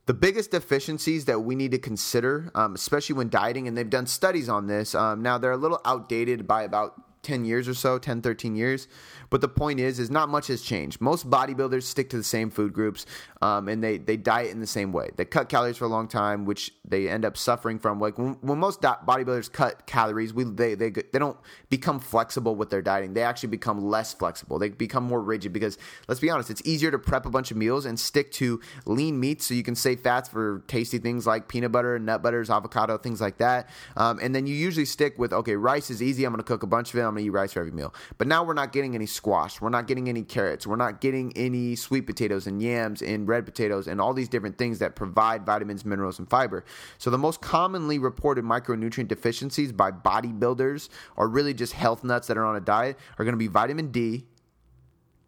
The 0.06 0.14
biggest 0.14 0.52
deficiencies 0.52 1.26
that 1.26 1.42
we 1.42 1.54
need 1.54 1.72
to 1.72 1.80
consider, 1.80 2.50
um, 2.56 2.76
especially 2.76 3.16
when 3.16 3.28
dieting, 3.28 3.68
and 3.68 3.78
they've 3.78 3.90
done 3.90 4.08
studies 4.08 4.48
on 4.48 4.68
this. 4.68 4.96
Um, 4.96 5.22
now, 5.22 5.38
they're 5.38 5.52
a 5.52 5.58
little 5.58 5.82
outdated 5.84 6.48
by 6.48 6.64
about 6.64 7.17
10 7.24 7.46
years 7.46 7.68
or 7.68 7.74
so 7.74 7.98
10 7.98 8.22
13 8.22 8.56
years. 8.56 8.88
But 9.30 9.42
the 9.42 9.48
point 9.48 9.80
is 9.80 10.00
is 10.00 10.10
not 10.10 10.30
much 10.30 10.48
has 10.48 10.62
changed. 10.62 11.02
Most 11.02 11.30
bodybuilders 11.30 11.84
stick 11.84 12.10
to 12.12 12.18
the 12.18 12.24
same 12.24 12.50
food 12.50 12.74
groups 12.74 13.06
um, 13.42 13.68
and 13.68 13.84
they, 13.84 13.98
they 13.98 14.18
diet 14.18 14.52
in 14.52 14.60
the 14.60 14.68
same 14.68 14.92
way. 14.92 15.12
They 15.16 15.26
cut 15.26 15.50
calories 15.50 15.78
for 15.78 15.86
a 15.86 15.90
long 15.90 16.08
time 16.08 16.46
which 16.46 16.72
they 16.86 17.10
end 17.10 17.26
up 17.26 17.38
suffering 17.38 17.80
from. 17.80 18.00
Like 18.00 18.18
when, 18.18 18.34
when 18.42 18.60
most 18.60 18.82
bodybuilders 18.82 19.52
cut 19.52 19.86
calories 19.86 20.34
we 20.34 20.44
they, 20.44 20.76
they 20.76 20.90
they 20.90 21.20
don't 21.20 21.38
become 21.70 22.00
flexible 22.00 22.56
with 22.56 22.70
their 22.70 22.82
dieting. 22.82 23.14
They 23.14 23.24
actually 23.24 23.50
become 23.50 23.86
less 23.86 24.14
flexible. 24.14 24.60
They 24.60 24.70
become 24.70 25.04
more 25.04 25.22
rigid 25.22 25.54
because 25.54 25.78
let's 26.08 26.22
be 26.22 26.30
honest 26.30 26.50
it's 26.50 26.62
easier 26.66 26.92
to 26.92 27.00
prep 27.00 27.26
a 27.26 27.30
bunch 27.30 27.52
of 27.52 27.58
meals 27.58 27.86
and 27.86 28.00
stick 28.00 28.32
to 28.34 28.62
lean 28.86 29.20
meats 29.20 29.46
so 29.46 29.54
you 29.54 29.64
can 29.64 29.76
save 29.76 30.02
fats 30.02 30.30
for 30.30 30.64
tasty 30.68 30.98
things 30.98 31.28
like 31.28 31.48
peanut 31.48 31.72
butter 31.72 32.00
nut 32.00 32.22
butters 32.22 32.50
avocado 32.50 32.98
things 32.98 33.22
like 33.22 33.38
that. 33.38 33.70
Um, 33.96 34.20
and 34.22 34.34
then 34.34 34.48
you 34.48 34.56
usually 34.56 34.86
stick 34.86 35.18
with 35.18 35.34
okay 35.34 35.56
rice 35.56 35.90
is 35.90 36.02
easy. 36.02 36.26
I'm 36.26 36.32
going 36.32 36.40
to 36.40 36.48
cook 36.48 36.64
a 36.64 36.68
bunch 36.68 36.94
of 36.94 37.00
it. 37.00 37.04
I'm 37.04 37.17
to 37.20 37.26
eat 37.26 37.30
rice 37.30 37.54
for 37.54 37.60
every 37.60 37.72
meal. 37.72 37.94
But 38.18 38.28
now 38.28 38.44
we're 38.44 38.54
not 38.54 38.72
getting 38.72 38.96
any 38.96 39.06
squash. 39.06 39.62
We're 39.62 39.70
not 39.70 39.88
getting 39.88 40.10
any 40.10 40.24
carrots. 40.24 40.68
We're 40.68 40.76
not 40.76 41.02
getting 41.02 41.32
any 41.36 41.76
sweet 41.76 42.02
potatoes 42.02 42.48
and 42.48 42.62
yams 42.62 43.02
and 43.02 43.28
red 43.28 43.46
potatoes 43.46 43.88
and 43.88 44.00
all 44.02 44.14
these 44.14 44.30
different 44.30 44.58
things 44.58 44.80
that 44.80 44.96
provide 44.96 45.46
vitamins, 45.46 45.86
minerals, 45.86 46.20
and 46.20 46.30
fiber. 46.30 46.64
So 46.98 47.10
the 47.10 47.18
most 47.18 47.42
commonly 47.42 48.00
reported 48.00 48.46
micronutrient 48.46 49.08
deficiencies 49.08 49.72
by 49.72 49.92
bodybuilders 49.92 50.90
or 51.16 51.28
really 51.28 51.54
just 51.54 51.74
health 51.74 52.04
nuts 52.04 52.28
that 52.28 52.38
are 52.38 52.46
on 52.46 52.56
a 52.56 52.62
diet 52.62 52.98
are 53.18 53.26
going 53.26 53.34
to 53.34 53.38
be 53.38 53.48
vitamin 53.48 53.92
D, 53.92 54.26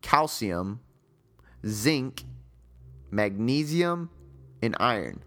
calcium, 0.02 0.80
zinc, 1.66 2.24
magnesium, 3.12 4.10
and 4.62 4.76
iron. 4.80 5.24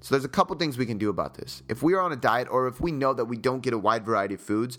So 0.00 0.14
there's 0.14 0.24
a 0.24 0.28
couple 0.28 0.56
things 0.56 0.76
we 0.76 0.86
can 0.86 0.98
do 0.98 1.10
about 1.10 1.34
this. 1.34 1.62
If 1.68 1.82
we 1.82 1.94
are 1.94 2.00
on 2.00 2.10
a 2.10 2.16
diet 2.16 2.48
or 2.50 2.66
if 2.66 2.80
we 2.80 2.90
know 2.90 3.14
that 3.14 3.26
we 3.26 3.36
don't 3.36 3.60
get 3.60 3.72
a 3.72 3.78
wide 3.78 4.04
variety 4.04 4.34
of 4.34 4.40
foods, 4.40 4.76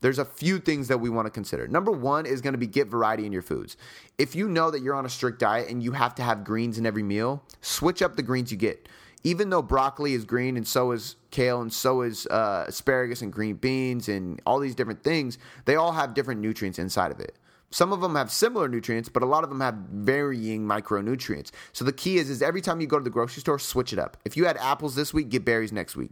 there's 0.00 0.18
a 0.18 0.24
few 0.24 0.58
things 0.58 0.88
that 0.88 0.98
we 0.98 1.10
want 1.10 1.26
to 1.26 1.30
consider. 1.30 1.68
Number 1.68 1.90
one 1.90 2.26
is 2.26 2.40
going 2.40 2.54
to 2.54 2.58
be 2.58 2.66
get 2.66 2.88
variety 2.88 3.26
in 3.26 3.32
your 3.32 3.42
foods. 3.42 3.76
If 4.18 4.34
you 4.34 4.48
know 4.48 4.70
that 4.70 4.82
you're 4.82 4.94
on 4.94 5.06
a 5.06 5.10
strict 5.10 5.38
diet 5.38 5.68
and 5.68 5.82
you 5.82 5.92
have 5.92 6.14
to 6.16 6.22
have 6.22 6.44
greens 6.44 6.78
in 6.78 6.86
every 6.86 7.02
meal, 7.02 7.42
switch 7.60 8.02
up 8.02 8.16
the 8.16 8.22
greens 8.22 8.50
you 8.50 8.58
get. 8.58 8.88
Even 9.22 9.50
though 9.50 9.60
broccoli 9.60 10.14
is 10.14 10.24
green 10.24 10.56
and 10.56 10.66
so 10.66 10.92
is 10.92 11.16
kale 11.30 11.60
and 11.60 11.72
so 11.72 12.00
is 12.00 12.26
uh, 12.28 12.64
asparagus 12.66 13.20
and 13.20 13.30
green 13.30 13.54
beans 13.56 14.08
and 14.08 14.40
all 14.46 14.58
these 14.58 14.74
different 14.74 15.04
things, 15.04 15.36
they 15.66 15.76
all 15.76 15.92
have 15.92 16.14
different 16.14 16.40
nutrients 16.40 16.78
inside 16.78 17.12
of 17.12 17.20
it. 17.20 17.36
Some 17.70 17.92
of 17.92 18.00
them 18.00 18.16
have 18.16 18.32
similar 18.32 18.66
nutrients, 18.66 19.08
but 19.08 19.22
a 19.22 19.26
lot 19.26 19.44
of 19.44 19.50
them 19.50 19.60
have 19.60 19.74
varying 19.74 20.66
micronutrients. 20.66 21.50
So 21.72 21.84
the 21.84 21.92
key 21.92 22.16
is, 22.16 22.28
is 22.28 22.42
every 22.42 22.60
time 22.60 22.80
you 22.80 22.88
go 22.88 22.98
to 22.98 23.04
the 23.04 23.10
grocery 23.10 23.42
store, 23.42 23.60
switch 23.60 23.92
it 23.92 23.98
up. 23.98 24.16
If 24.24 24.36
you 24.36 24.46
had 24.46 24.56
apples 24.56 24.96
this 24.96 25.14
week, 25.14 25.28
get 25.28 25.44
berries 25.44 25.70
next 25.70 25.96
week. 25.96 26.10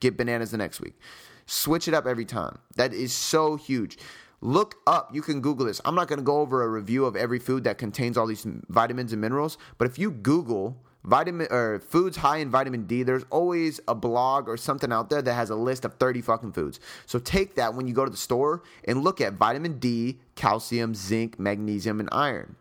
Get 0.00 0.18
bananas 0.18 0.50
the 0.50 0.58
next 0.58 0.80
week. 0.80 0.98
Switch 1.46 1.88
it 1.88 1.94
up 1.94 2.06
every 2.06 2.24
time. 2.24 2.58
That 2.76 2.92
is 2.92 3.12
so 3.12 3.56
huge. 3.56 3.98
Look 4.40 4.76
up, 4.86 5.14
you 5.14 5.22
can 5.22 5.40
Google 5.40 5.66
this. 5.66 5.80
I'm 5.84 5.94
not 5.94 6.08
going 6.08 6.18
to 6.18 6.24
go 6.24 6.40
over 6.40 6.62
a 6.62 6.68
review 6.68 7.06
of 7.06 7.16
every 7.16 7.38
food 7.38 7.64
that 7.64 7.78
contains 7.78 8.18
all 8.18 8.26
these 8.26 8.46
vitamins 8.68 9.12
and 9.12 9.20
minerals, 9.20 9.56
but 9.78 9.86
if 9.86 9.98
you 9.98 10.10
Google 10.10 10.76
vitamin 11.06 11.46
or 11.50 11.80
foods 11.80 12.18
high 12.18 12.38
in 12.38 12.50
vitamin 12.50 12.84
D, 12.84 13.02
there's 13.02 13.24
always 13.30 13.80
a 13.88 13.94
blog 13.94 14.48
or 14.48 14.56
something 14.56 14.92
out 14.92 15.08
there 15.08 15.22
that 15.22 15.32
has 15.32 15.50
a 15.50 15.56
list 15.56 15.84
of 15.84 15.94
30 15.94 16.20
fucking 16.20 16.52
foods. 16.52 16.80
So 17.06 17.18
take 17.18 17.54
that 17.54 17.74
when 17.74 17.88
you 17.88 17.94
go 17.94 18.04
to 18.04 18.10
the 18.10 18.16
store 18.16 18.62
and 18.84 19.02
look 19.02 19.20
at 19.20 19.34
vitamin 19.34 19.78
D, 19.78 20.18
calcium, 20.34 20.94
zinc, 20.94 21.38
magnesium, 21.38 22.00
and 22.00 22.08
iron. 22.12 22.56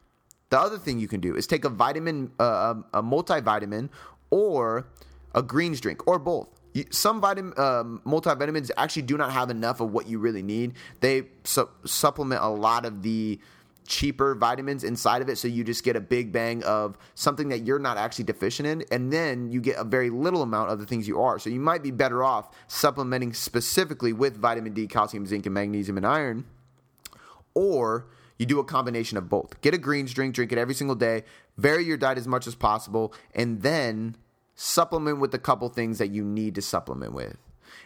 The 0.51 0.59
other 0.59 0.77
thing 0.77 0.99
you 0.99 1.07
can 1.07 1.19
do 1.19 1.35
is 1.35 1.47
take 1.47 1.65
a 1.65 1.69
vitamin, 1.69 2.31
uh, 2.39 2.75
a 2.93 3.03
multivitamin, 3.03 3.89
or 4.29 4.87
a 5.33 5.41
greens 5.41 5.81
drink, 5.81 6.07
or 6.07 6.19
both. 6.19 6.47
Some 6.91 7.21
vitamin 7.21 7.53
uh, 7.55 7.83
multivitamins 8.05 8.71
actually 8.75 9.03
do 9.03 9.17
not 9.17 9.31
have 9.31 9.49
enough 9.49 9.79
of 9.79 9.91
what 9.91 10.07
you 10.07 10.19
really 10.19 10.43
need. 10.43 10.73
They 10.99 11.23
su- 11.43 11.69
supplement 11.85 12.41
a 12.41 12.49
lot 12.49 12.85
of 12.85 13.01
the 13.01 13.39
cheaper 13.87 14.35
vitamins 14.35 14.83
inside 14.83 15.21
of 15.21 15.29
it 15.29 15.37
so 15.37 15.47
you 15.47 15.63
just 15.63 15.83
get 15.83 15.95
a 15.95 16.01
big 16.01 16.31
bang 16.31 16.63
of 16.63 16.97
something 17.13 17.49
that 17.49 17.65
you're 17.65 17.79
not 17.79 17.97
actually 17.97 18.25
deficient 18.25 18.67
in 18.67 18.83
and 18.91 19.13
then 19.13 19.51
you 19.51 19.61
get 19.61 19.77
a 19.77 19.83
very 19.83 20.09
little 20.09 20.41
amount 20.41 20.71
of 20.71 20.79
the 20.79 20.85
things 20.85 21.07
you 21.07 21.21
are 21.21 21.37
so 21.37 21.49
you 21.49 21.59
might 21.59 21.83
be 21.83 21.91
better 21.91 22.23
off 22.23 22.49
supplementing 22.67 23.31
specifically 23.31 24.11
with 24.11 24.37
vitamin 24.37 24.73
D 24.73 24.87
calcium 24.87 25.25
zinc 25.25 25.45
and 25.45 25.53
magnesium 25.53 25.97
and 25.97 26.05
iron 26.05 26.45
or 27.53 28.07
you 28.39 28.45
do 28.47 28.59
a 28.59 28.63
combination 28.63 29.17
of 29.19 29.29
both 29.29 29.61
get 29.61 29.73
a 29.75 29.77
greens 29.77 30.13
drink 30.13 30.33
drink 30.33 30.51
it 30.51 30.57
every 30.57 30.73
single 30.73 30.95
day 30.95 31.23
vary 31.57 31.85
your 31.85 31.97
diet 31.97 32.17
as 32.17 32.27
much 32.27 32.47
as 32.47 32.55
possible 32.55 33.13
and 33.35 33.61
then 33.61 34.15
supplement 34.55 35.19
with 35.19 35.33
a 35.33 35.39
couple 35.39 35.67
things 35.69 35.97
that 35.97 36.09
you 36.09 36.23
need 36.23 36.55
to 36.55 36.61
supplement 36.61 37.13
with 37.13 37.37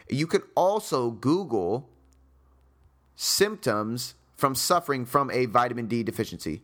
you 0.08 0.26
could 0.26 0.42
also 0.54 1.10
google 1.10 1.88
symptoms 3.14 4.14
from 4.36 4.54
suffering 4.54 5.04
from 5.04 5.30
a 5.30 5.46
vitamin 5.46 5.86
D 5.86 6.02
deficiency, 6.02 6.62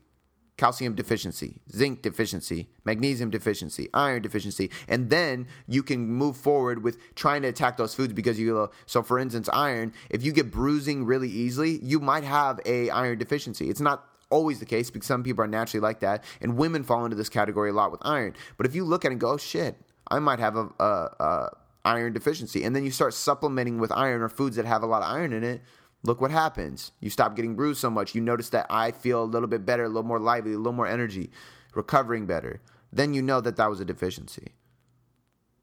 calcium 0.57 0.95
deficiency, 0.95 1.61
zinc 1.71 2.01
deficiency, 2.01 2.69
magnesium 2.85 3.29
deficiency, 3.29 3.89
iron 3.93 4.23
deficiency, 4.23 4.71
and 4.89 5.11
then 5.11 5.47
you 5.69 5.83
can 5.83 6.09
move 6.09 6.37
forward 6.37 6.83
with 6.83 6.97
trying 7.15 7.43
to 7.43 7.49
attack 7.49 7.77
those 7.77 7.95
foods 7.95 8.15
because 8.15 8.39
you 8.39 8.71
so 8.87 9.03
for 9.03 9.19
instance 9.19 9.49
iron, 9.53 9.93
if 10.11 10.23
you 10.23 10.33
get 10.33 10.51
bruising 10.51 11.05
really 11.05 11.29
easily, 11.29 11.79
you 11.83 12.01
might 12.01 12.25
have 12.25 12.59
a 12.65 12.89
iron 12.91 13.19
deficiency. 13.19 13.69
It's 13.69 13.81
not 13.81 14.07
always 14.31 14.59
the 14.59 14.67
case 14.67 14.91
because 14.91 15.07
some 15.07 15.23
people 15.23 15.45
are 15.45 15.49
naturally 15.49 15.83
like 15.83 16.01
that 16.01 16.25
and 16.41 16.57
women 16.57 16.83
fall 16.83 17.05
into 17.05 17.17
this 17.17 17.29
category 17.29 17.71
a 17.71 17.73
lot 17.73 17.93
with 17.93 18.01
iron. 18.05 18.35
But 18.57 18.67
if 18.67 18.75
you 18.75 18.85
look 18.85 19.05
at 19.05 19.09
it 19.09 19.13
and 19.13 19.21
go, 19.21 19.33
oh, 19.33 19.37
shit, 19.37 19.77
I 20.11 20.19
might 20.19 20.39
have 20.39 20.57
a, 20.57 20.69
a, 20.79 21.11
a 21.21 21.51
iron 21.85 22.13
deficiency 22.13 22.65
and 22.65 22.75
then 22.75 22.85
you 22.85 22.91
start 22.91 23.15
supplementing 23.15 23.79
with 23.79 23.93
iron 23.93 24.23
or 24.23 24.29
foods 24.29 24.57
that 24.57 24.65
have 24.65 24.83
a 24.83 24.87
lot 24.87 25.03
of 25.03 25.11
iron 25.11 25.33
in 25.33 25.45
it, 25.45 25.63
look 26.03 26.21
what 26.21 26.31
happens. 26.31 26.93
You 27.01 27.11
stop 27.11 27.37
getting 27.37 27.55
bruised 27.55 27.81
so 27.81 27.91
much. 27.91 28.15
You 28.15 28.21
notice 28.21 28.51
that 28.51 28.67
I 28.71 28.91
feel 28.91 29.23
a 29.23 29.25
little 29.25 29.49
bit 29.49 29.65
better, 29.65 29.85
a 29.85 29.89
little 29.89 30.03
more 30.03 30.21
lively, 30.21 30.53
a 30.53 30.59
little 30.59 30.73
more 30.73 30.87
energy, 30.87 31.31
recovering 31.75 32.27
better. 32.27 32.61
Then 32.93 33.15
you 33.15 33.23
know 33.23 33.41
that 33.41 33.57
that 33.57 33.69
was 33.71 33.81
a 33.81 33.85
deficiency. 33.85 34.53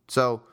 So 0.08 0.44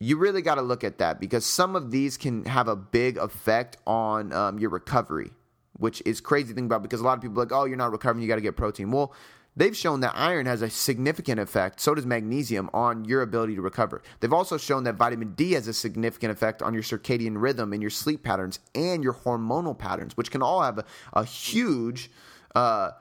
you 0.00 0.16
really 0.16 0.42
got 0.42 0.56
to 0.56 0.62
look 0.62 0.84
at 0.84 0.98
that 0.98 1.20
because 1.20 1.44
some 1.44 1.74
of 1.74 1.90
these 1.90 2.16
can 2.16 2.44
have 2.44 2.68
a 2.68 2.76
big 2.76 3.16
effect 3.18 3.76
on 3.86 4.32
um, 4.32 4.58
your 4.58 4.70
recovery, 4.70 5.30
which 5.72 6.02
is 6.06 6.20
crazy 6.20 6.48
to 6.48 6.54
think 6.54 6.66
about 6.66 6.82
because 6.82 7.00
a 7.00 7.04
lot 7.04 7.14
of 7.14 7.22
people 7.22 7.38
are 7.38 7.44
like, 7.44 7.52
oh, 7.52 7.64
you're 7.64 7.76
not 7.76 7.90
recovering, 7.90 8.22
you 8.22 8.28
got 8.28 8.36
to 8.36 8.40
get 8.40 8.56
protein. 8.56 8.90
Well, 8.90 9.12
They've 9.58 9.76
shown 9.76 9.98
that 10.02 10.12
iron 10.14 10.46
has 10.46 10.62
a 10.62 10.70
significant 10.70 11.40
effect, 11.40 11.80
so 11.80 11.92
does 11.92 12.06
magnesium, 12.06 12.70
on 12.72 13.04
your 13.04 13.22
ability 13.22 13.56
to 13.56 13.60
recover. 13.60 14.00
They've 14.20 14.32
also 14.32 14.56
shown 14.56 14.84
that 14.84 14.94
vitamin 14.94 15.32
D 15.32 15.54
has 15.54 15.66
a 15.66 15.72
significant 15.72 16.30
effect 16.30 16.62
on 16.62 16.74
your 16.74 16.84
circadian 16.84 17.42
rhythm 17.42 17.72
and 17.72 17.82
your 17.82 17.90
sleep 17.90 18.22
patterns 18.22 18.60
and 18.76 19.02
your 19.02 19.14
hormonal 19.14 19.76
patterns, 19.76 20.16
which 20.16 20.30
can 20.30 20.42
all 20.42 20.62
have 20.62 20.78
a, 20.78 20.84
a 21.14 21.24
huge 21.24 22.08
uh, 22.54 22.92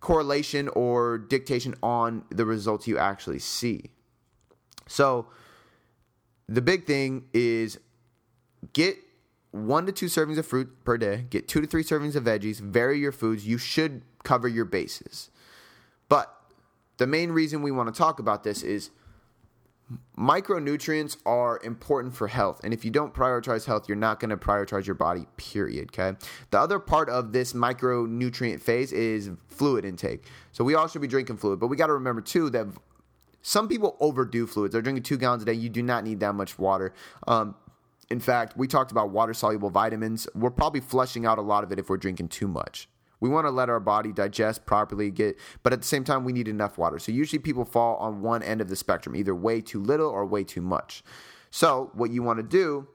correlation 0.00 0.68
or 0.68 1.16
dictation 1.16 1.74
on 1.82 2.26
the 2.28 2.44
results 2.44 2.86
you 2.86 2.98
actually 2.98 3.38
see. 3.38 3.92
So, 4.86 5.28
the 6.50 6.60
big 6.60 6.84
thing 6.84 7.24
is 7.32 7.80
get 8.74 8.98
one 9.52 9.86
to 9.86 9.92
two 9.92 10.06
servings 10.06 10.36
of 10.36 10.46
fruit 10.46 10.84
per 10.84 10.98
day, 10.98 11.24
get 11.30 11.48
two 11.48 11.62
to 11.62 11.66
three 11.66 11.82
servings 11.82 12.14
of 12.14 12.24
veggies, 12.24 12.60
vary 12.60 12.98
your 12.98 13.12
foods. 13.12 13.46
You 13.46 13.56
should 13.56 14.02
cover 14.22 14.46
your 14.46 14.66
bases. 14.66 15.30
But 16.12 16.30
the 16.98 17.06
main 17.06 17.32
reason 17.32 17.62
we 17.62 17.70
want 17.70 17.88
to 17.88 17.98
talk 17.98 18.18
about 18.18 18.44
this 18.44 18.62
is 18.62 18.90
micronutrients 20.14 21.16
are 21.24 21.58
important 21.64 22.14
for 22.14 22.28
health. 22.28 22.60
And 22.62 22.74
if 22.74 22.84
you 22.84 22.90
don't 22.90 23.14
prioritize 23.14 23.64
health, 23.64 23.88
you're 23.88 23.96
not 23.96 24.20
going 24.20 24.28
to 24.28 24.36
prioritize 24.36 24.84
your 24.84 24.94
body, 24.94 25.26
period. 25.38 25.88
Okay. 25.88 26.14
The 26.50 26.60
other 26.60 26.78
part 26.78 27.08
of 27.08 27.32
this 27.32 27.54
micronutrient 27.54 28.60
phase 28.60 28.92
is 28.92 29.30
fluid 29.48 29.86
intake. 29.86 30.26
So 30.52 30.64
we 30.64 30.74
all 30.74 30.86
should 30.86 31.00
be 31.00 31.08
drinking 31.08 31.38
fluid, 31.38 31.58
but 31.58 31.68
we 31.68 31.78
got 31.78 31.86
to 31.86 31.94
remember 31.94 32.20
too 32.20 32.50
that 32.50 32.66
some 33.40 33.66
people 33.66 33.96
overdo 33.98 34.46
fluids. 34.46 34.72
They're 34.72 34.82
drinking 34.82 35.04
two 35.04 35.16
gallons 35.16 35.42
a 35.44 35.46
day. 35.46 35.54
You 35.54 35.70
do 35.70 35.82
not 35.82 36.04
need 36.04 36.20
that 36.20 36.34
much 36.34 36.58
water. 36.58 36.92
Um, 37.26 37.54
in 38.10 38.20
fact, 38.20 38.54
we 38.58 38.68
talked 38.68 38.90
about 38.90 39.08
water 39.08 39.32
soluble 39.32 39.70
vitamins. 39.70 40.28
We're 40.34 40.50
probably 40.50 40.80
flushing 40.80 41.24
out 41.24 41.38
a 41.38 41.42
lot 41.42 41.64
of 41.64 41.72
it 41.72 41.78
if 41.78 41.88
we're 41.88 41.96
drinking 41.96 42.28
too 42.28 42.48
much. 42.48 42.86
We 43.22 43.28
want 43.28 43.46
to 43.46 43.52
let 43.52 43.70
our 43.70 43.78
body 43.78 44.10
digest 44.10 44.66
properly, 44.66 45.12
get, 45.12 45.38
but 45.62 45.72
at 45.72 45.80
the 45.80 45.86
same 45.86 46.02
time, 46.02 46.24
we 46.24 46.32
need 46.32 46.48
enough 46.48 46.76
water. 46.76 46.98
So 46.98 47.12
usually 47.12 47.38
people 47.38 47.64
fall 47.64 47.94
on 47.98 48.20
one 48.20 48.42
end 48.42 48.60
of 48.60 48.68
the 48.68 48.74
spectrum, 48.74 49.14
either 49.14 49.32
way 49.32 49.60
too 49.60 49.80
little 49.80 50.10
or 50.10 50.26
way 50.26 50.42
too 50.42 50.60
much. 50.60 51.04
So 51.52 51.92
what 51.94 52.10
you 52.10 52.24
want 52.24 52.40
to 52.40 52.42
do 52.42 52.88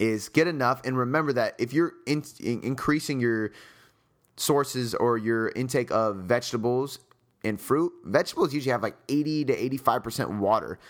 is 0.00 0.28
get 0.28 0.48
enough, 0.48 0.84
and 0.84 0.98
remember 0.98 1.32
that 1.34 1.54
if 1.60 1.72
you're 1.72 1.92
in, 2.04 2.24
in, 2.40 2.62
increasing 2.64 3.20
your 3.20 3.52
sources 4.36 4.92
or 4.92 5.18
your 5.18 5.50
intake 5.50 5.92
of 5.92 6.16
vegetables 6.16 6.98
and 7.44 7.60
fruit, 7.60 7.92
vegetables 8.02 8.52
usually 8.52 8.72
have 8.72 8.82
like 8.82 8.96
80 9.08 9.44
to 9.44 9.56
85% 9.70 10.38
water. 10.40 10.80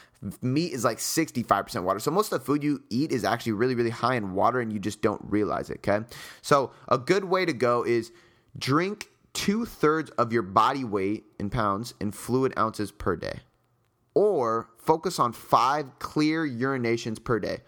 Meat 0.40 0.72
is 0.72 0.84
like 0.84 0.96
65% 0.96 1.82
water. 1.82 1.98
So 1.98 2.10
most 2.10 2.32
of 2.32 2.40
the 2.40 2.46
food 2.46 2.64
you 2.64 2.82
eat 2.88 3.12
is 3.12 3.24
actually 3.24 3.52
really, 3.52 3.74
really 3.74 3.90
high 3.90 4.14
in 4.14 4.32
water 4.32 4.60
and 4.60 4.72
you 4.72 4.78
just 4.78 5.02
don't 5.02 5.20
realize 5.22 5.68
it. 5.68 5.86
Okay. 5.86 6.06
So 6.40 6.70
a 6.88 6.96
good 6.96 7.24
way 7.24 7.44
to 7.44 7.52
go 7.52 7.82
is 7.82 8.10
Drink 8.56 9.08
two 9.32 9.64
thirds 9.64 10.10
of 10.10 10.32
your 10.32 10.42
body 10.42 10.84
weight 10.84 11.24
in 11.38 11.50
pounds 11.50 11.94
in 12.00 12.12
fluid 12.12 12.54
ounces 12.56 12.90
per 12.92 13.16
day. 13.16 13.40
Or 14.14 14.70
focus 14.78 15.18
on 15.18 15.32
five 15.32 15.98
clear 15.98 16.46
urinations 16.46 17.22
per 17.22 17.40
day. 17.40 17.58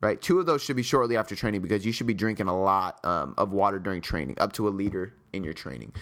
Right? 0.00 0.20
Two 0.20 0.38
of 0.38 0.46
those 0.46 0.62
should 0.62 0.76
be 0.76 0.82
shortly 0.82 1.16
after 1.16 1.34
training 1.34 1.62
because 1.62 1.84
you 1.84 1.90
should 1.90 2.06
be 2.06 2.14
drinking 2.14 2.46
a 2.46 2.56
lot 2.56 3.04
um, 3.04 3.34
of 3.36 3.52
water 3.52 3.80
during 3.80 4.00
training, 4.00 4.36
up 4.38 4.52
to 4.52 4.68
a 4.68 4.70
liter 4.70 5.14
in 5.32 5.42
your 5.42 5.54
training. 5.54 5.92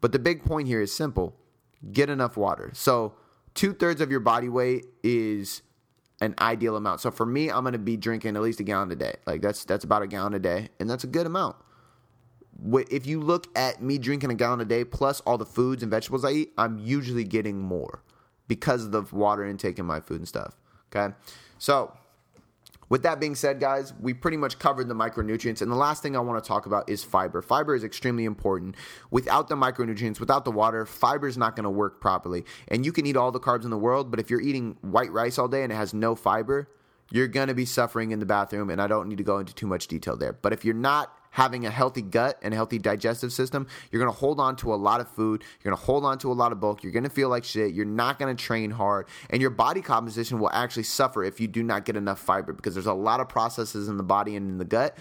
But 0.00 0.12
the 0.12 0.18
big 0.18 0.44
point 0.44 0.66
here 0.68 0.80
is 0.80 0.94
simple 0.94 1.34
get 1.92 2.08
enough 2.08 2.36
water. 2.36 2.70
So, 2.74 3.14
two 3.54 3.72
thirds 3.72 4.00
of 4.00 4.10
your 4.10 4.20
body 4.20 4.48
weight 4.48 4.86
is 5.02 5.62
an 6.20 6.34
ideal 6.40 6.76
amount. 6.76 7.00
So 7.00 7.10
for 7.10 7.26
me, 7.26 7.50
I'm 7.50 7.62
going 7.62 7.72
to 7.72 7.78
be 7.78 7.96
drinking 7.96 8.34
at 8.34 8.42
least 8.42 8.58
a 8.58 8.64
gallon 8.64 8.90
a 8.90 8.96
day. 8.96 9.14
Like 9.26 9.42
that's 9.42 9.64
that's 9.64 9.84
about 9.84 10.02
a 10.02 10.06
gallon 10.06 10.34
a 10.34 10.38
day, 10.38 10.70
and 10.80 10.88
that's 10.88 11.04
a 11.04 11.06
good 11.06 11.26
amount 11.26 11.56
if 12.90 13.06
you 13.06 13.20
look 13.20 13.46
at 13.56 13.82
me 13.82 13.98
drinking 13.98 14.30
a 14.30 14.34
gallon 14.34 14.60
a 14.60 14.64
day 14.64 14.84
plus 14.84 15.20
all 15.20 15.38
the 15.38 15.46
foods 15.46 15.82
and 15.82 15.90
vegetables 15.90 16.24
I 16.24 16.30
eat, 16.32 16.52
I'm 16.58 16.78
usually 16.78 17.24
getting 17.24 17.58
more 17.58 18.02
because 18.48 18.84
of 18.84 18.92
the 18.92 19.02
water 19.14 19.46
intake 19.46 19.78
in 19.78 19.86
my 19.86 20.00
food 20.00 20.18
and 20.18 20.28
stuff. 20.28 20.56
Okay. 20.94 21.14
So, 21.58 21.92
with 22.88 23.02
that 23.02 23.20
being 23.20 23.34
said, 23.34 23.60
guys, 23.60 23.92
we 24.00 24.14
pretty 24.14 24.38
much 24.38 24.58
covered 24.58 24.88
the 24.88 24.94
micronutrients. 24.94 25.60
And 25.60 25.70
the 25.70 25.76
last 25.76 26.02
thing 26.02 26.16
I 26.16 26.20
want 26.20 26.42
to 26.42 26.48
talk 26.48 26.64
about 26.64 26.88
is 26.88 27.04
fiber. 27.04 27.42
Fiber 27.42 27.74
is 27.74 27.84
extremely 27.84 28.24
important. 28.24 28.76
Without 29.10 29.48
the 29.48 29.56
micronutrients, 29.56 30.18
without 30.18 30.46
the 30.46 30.50
water, 30.50 30.86
fiber 30.86 31.28
is 31.28 31.36
not 31.36 31.54
going 31.54 31.64
to 31.64 31.70
work 31.70 32.00
properly. 32.00 32.44
And 32.68 32.86
you 32.86 32.92
can 32.92 33.04
eat 33.04 33.16
all 33.16 33.30
the 33.30 33.40
carbs 33.40 33.64
in 33.64 33.70
the 33.70 33.76
world, 33.76 34.10
but 34.10 34.18
if 34.20 34.30
you're 34.30 34.40
eating 34.40 34.78
white 34.80 35.12
rice 35.12 35.38
all 35.38 35.48
day 35.48 35.62
and 35.62 35.70
it 35.70 35.76
has 35.76 35.92
no 35.92 36.14
fiber, 36.14 36.70
you're 37.10 37.28
going 37.28 37.48
to 37.48 37.54
be 37.54 37.64
suffering 37.64 38.10
in 38.10 38.18
the 38.18 38.26
bathroom. 38.26 38.70
And 38.70 38.80
I 38.80 38.86
don't 38.86 39.08
need 39.08 39.18
to 39.18 39.24
go 39.24 39.38
into 39.38 39.54
too 39.54 39.66
much 39.66 39.88
detail 39.88 40.16
there. 40.16 40.32
But 40.32 40.52
if 40.52 40.64
you're 40.64 40.74
not 40.74 41.14
having 41.30 41.66
a 41.66 41.70
healthy 41.70 42.02
gut 42.02 42.38
and 42.42 42.52
a 42.52 42.56
healthy 42.56 42.78
digestive 42.78 43.32
system, 43.32 43.66
you're 43.90 44.02
going 44.02 44.12
to 44.12 44.18
hold 44.18 44.40
on 44.40 44.56
to 44.56 44.72
a 44.72 44.76
lot 44.76 45.00
of 45.00 45.08
food. 45.08 45.42
You're 45.42 45.70
going 45.70 45.80
to 45.80 45.86
hold 45.86 46.04
on 46.04 46.18
to 46.18 46.32
a 46.32 46.34
lot 46.34 46.52
of 46.52 46.60
bulk. 46.60 46.82
You're 46.82 46.92
going 46.92 47.04
to 47.04 47.10
feel 47.10 47.28
like 47.28 47.44
shit. 47.44 47.74
You're 47.74 47.84
not 47.84 48.18
going 48.18 48.34
to 48.34 48.42
train 48.42 48.70
hard. 48.70 49.08
And 49.30 49.40
your 49.40 49.50
body 49.50 49.80
composition 49.80 50.38
will 50.38 50.50
actually 50.50 50.82
suffer 50.84 51.22
if 51.22 51.40
you 51.40 51.48
do 51.48 51.62
not 51.62 51.84
get 51.84 51.96
enough 51.96 52.18
fiber 52.18 52.52
because 52.52 52.74
there's 52.74 52.86
a 52.86 52.94
lot 52.94 53.20
of 53.20 53.28
processes 53.28 53.88
in 53.88 53.96
the 53.96 54.02
body 54.02 54.36
and 54.36 54.50
in 54.50 54.58
the 54.58 54.64
gut 54.64 54.96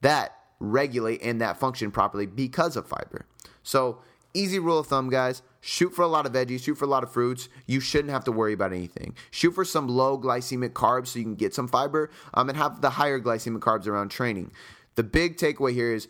that 0.00 0.36
regulate 0.58 1.22
and 1.22 1.40
that 1.40 1.58
function 1.58 1.90
properly 1.90 2.26
because 2.26 2.76
of 2.76 2.86
fiber. 2.86 3.26
So, 3.62 4.00
easy 4.34 4.58
rule 4.58 4.78
of 4.78 4.86
thumb, 4.86 5.10
guys 5.10 5.42
shoot 5.62 5.94
for 5.94 6.02
a 6.02 6.06
lot 6.06 6.26
of 6.26 6.32
veggies, 6.32 6.64
shoot 6.64 6.74
for 6.74 6.84
a 6.84 6.88
lot 6.88 7.02
of 7.02 7.10
fruits. 7.10 7.48
You 7.66 7.80
shouldn't 7.80 8.10
have 8.10 8.24
to 8.24 8.32
worry 8.32 8.52
about 8.52 8.72
anything. 8.72 9.14
Shoot 9.30 9.52
for 9.52 9.64
some 9.64 9.88
low 9.88 10.18
glycemic 10.18 10.70
carbs 10.70 11.08
so 11.08 11.20
you 11.20 11.24
can 11.24 11.36
get 11.36 11.54
some 11.54 11.68
fiber 11.68 12.10
um, 12.34 12.50
and 12.50 12.58
have 12.58 12.82
the 12.82 12.90
higher 12.90 13.18
glycemic 13.18 13.60
carbs 13.60 13.86
around 13.86 14.10
training. 14.10 14.52
The 14.96 15.04
big 15.04 15.38
takeaway 15.38 15.72
here 15.72 15.94
is 15.94 16.08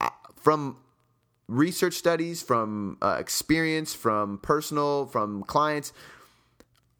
uh, 0.00 0.10
from 0.36 0.76
research 1.46 1.94
studies, 1.94 2.42
from 2.42 2.98
uh, 3.00 3.16
experience, 3.18 3.94
from 3.94 4.38
personal, 4.38 5.06
from 5.06 5.42
clients, 5.44 5.92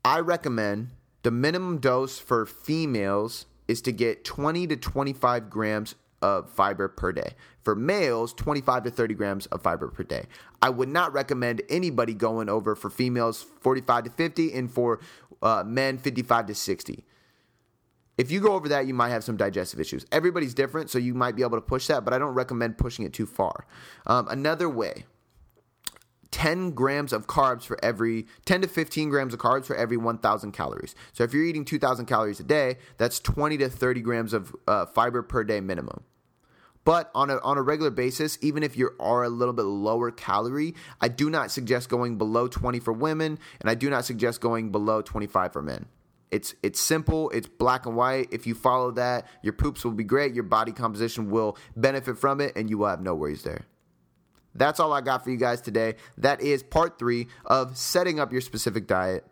I 0.04 0.20
recommend 0.20 0.90
the 1.22 1.30
minimum 1.30 1.78
dose 1.78 2.18
for 2.18 2.46
females 2.46 3.46
is 3.66 3.82
to 3.82 3.92
get 3.92 4.24
20 4.24 4.66
to 4.68 4.76
25 4.76 5.50
grams 5.50 5.94
of 6.22 6.50
fiber 6.50 6.88
per 6.88 7.12
day. 7.12 7.34
For 7.62 7.74
males, 7.74 8.32
25 8.34 8.84
to 8.84 8.90
30 8.90 9.14
grams 9.14 9.46
of 9.46 9.62
fiber 9.62 9.88
per 9.88 10.02
day. 10.02 10.24
I 10.62 10.70
would 10.70 10.88
not 10.88 11.12
recommend 11.12 11.62
anybody 11.68 12.14
going 12.14 12.48
over 12.48 12.74
for 12.74 12.90
females 12.90 13.44
45 13.60 14.04
to 14.04 14.10
50 14.10 14.52
and 14.54 14.70
for 14.70 15.00
uh, 15.42 15.64
men 15.66 15.98
55 15.98 16.46
to 16.46 16.54
60. 16.54 17.04
If 18.16 18.32
you 18.32 18.40
go 18.40 18.54
over 18.54 18.68
that, 18.68 18.86
you 18.86 18.94
might 18.94 19.10
have 19.10 19.22
some 19.22 19.36
digestive 19.36 19.78
issues. 19.78 20.04
Everybody's 20.10 20.52
different, 20.52 20.90
so 20.90 20.98
you 20.98 21.14
might 21.14 21.36
be 21.36 21.42
able 21.42 21.56
to 21.56 21.62
push 21.62 21.86
that, 21.86 22.04
but 22.04 22.12
I 22.12 22.18
don't 22.18 22.34
recommend 22.34 22.76
pushing 22.76 23.04
it 23.04 23.12
too 23.12 23.26
far. 23.26 23.66
Um, 24.06 24.26
another 24.28 24.68
way 24.68 25.04
10 26.30 26.72
grams 26.72 27.12
of 27.12 27.26
carbs 27.26 27.64
for 27.64 27.82
every 27.82 28.26
10 28.44 28.62
to 28.62 28.68
15 28.68 29.08
grams 29.08 29.34
of 29.34 29.40
carbs 29.40 29.66
for 29.66 29.76
every 29.76 29.96
1000 29.96 30.52
calories. 30.52 30.94
So 31.12 31.24
if 31.24 31.32
you're 31.32 31.44
eating 31.44 31.64
2000 31.64 32.06
calories 32.06 32.40
a 32.40 32.44
day 32.44 32.76
that's 32.96 33.20
20 33.20 33.58
to 33.58 33.68
30 33.68 34.00
grams 34.02 34.32
of 34.32 34.54
uh, 34.66 34.86
fiber 34.86 35.22
per 35.22 35.44
day 35.44 35.60
minimum. 35.60 36.04
But 36.84 37.10
on 37.14 37.28
a, 37.28 37.38
on 37.40 37.58
a 37.58 37.62
regular 37.62 37.90
basis 37.90 38.38
even 38.40 38.62
if 38.62 38.76
you 38.76 38.90
are 39.00 39.22
a 39.22 39.28
little 39.28 39.52
bit 39.52 39.64
lower 39.64 40.10
calorie 40.10 40.74
i 41.00 41.08
do 41.08 41.28
not 41.28 41.50
suggest 41.50 41.88
going 41.88 42.16
below 42.16 42.48
20 42.48 42.80
for 42.80 42.92
women 42.92 43.38
and 43.60 43.68
i 43.68 43.74
do 43.74 43.90
not 43.90 44.04
suggest 44.04 44.40
going 44.40 44.70
below 44.70 45.02
25 45.02 45.52
for 45.52 45.62
men. 45.62 45.86
It's 46.30 46.54
it's 46.62 46.78
simple 46.78 47.30
it's 47.30 47.48
black 47.48 47.86
and 47.86 47.96
white. 47.96 48.28
If 48.32 48.46
you 48.46 48.54
follow 48.54 48.90
that 48.92 49.26
your 49.42 49.54
poops 49.54 49.84
will 49.84 49.92
be 49.92 50.04
great 50.04 50.34
your 50.34 50.44
body 50.44 50.72
composition 50.72 51.30
will 51.30 51.56
benefit 51.76 52.18
from 52.18 52.40
it 52.40 52.52
and 52.54 52.68
you 52.68 52.78
will 52.78 52.88
have 52.88 53.00
no 53.00 53.14
worries 53.14 53.42
there 53.42 53.64
that's 54.58 54.80
all 54.80 54.92
I 54.92 55.00
got 55.00 55.24
for 55.24 55.30
you 55.30 55.36
guys 55.36 55.60
today. 55.60 55.94
That 56.18 56.40
is 56.40 56.62
part 56.62 56.98
three 56.98 57.28
of 57.44 57.76
setting 57.76 58.20
up 58.20 58.32
your 58.32 58.40
specific 58.40 58.86
diet, 58.86 59.24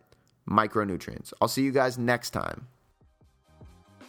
micronutrients. 0.48 1.32
I'll 1.40 1.48
see 1.48 1.62
you 1.62 1.72
guys 1.72 1.98
next 1.98 2.30
time. 2.30 2.68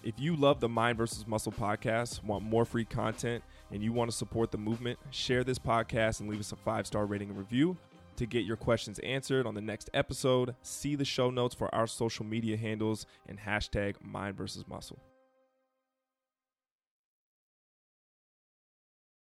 If 0.04 0.20
you 0.20 0.36
love 0.36 0.60
the 0.60 0.70
Mind 0.70 0.98
versus 0.98 1.28
Muscle 1.28 1.52
podcast, 1.52 2.24
want 2.24 2.44
more 2.44 2.64
free 2.64 2.86
content, 2.86 3.44
and 3.72 3.84
you 3.84 3.92
want 3.92 4.10
to 4.10 4.16
support 4.16 4.52
the 4.52 4.58
movement, 4.58 4.98
share 5.10 5.44
this 5.44 5.60
podcast 5.60 6.22
and 6.22 6.30
leave 6.30 6.40
us 6.40 6.54
a 6.54 6.56
five 6.56 6.88
star 6.88 7.06
rating 7.06 7.30
and 7.30 7.38
review. 7.38 7.76
To 8.16 8.26
get 8.26 8.46
your 8.46 8.58
questions 8.58 9.00
answered 9.00 9.46
on 9.46 9.54
the 9.54 9.62
next 9.62 9.90
episode, 9.94 10.56
see 10.62 10.96
the 10.96 11.06
show 11.06 11.30
notes 11.30 11.54
for 11.54 11.74
our 11.76 11.86
social 11.86 12.26
media 12.26 12.58
handles 12.58 13.06
and 13.28 13.38
hashtag 13.38 13.96
Mind 14.02 14.36
versus 14.36 14.66
Muscle. 14.68 14.98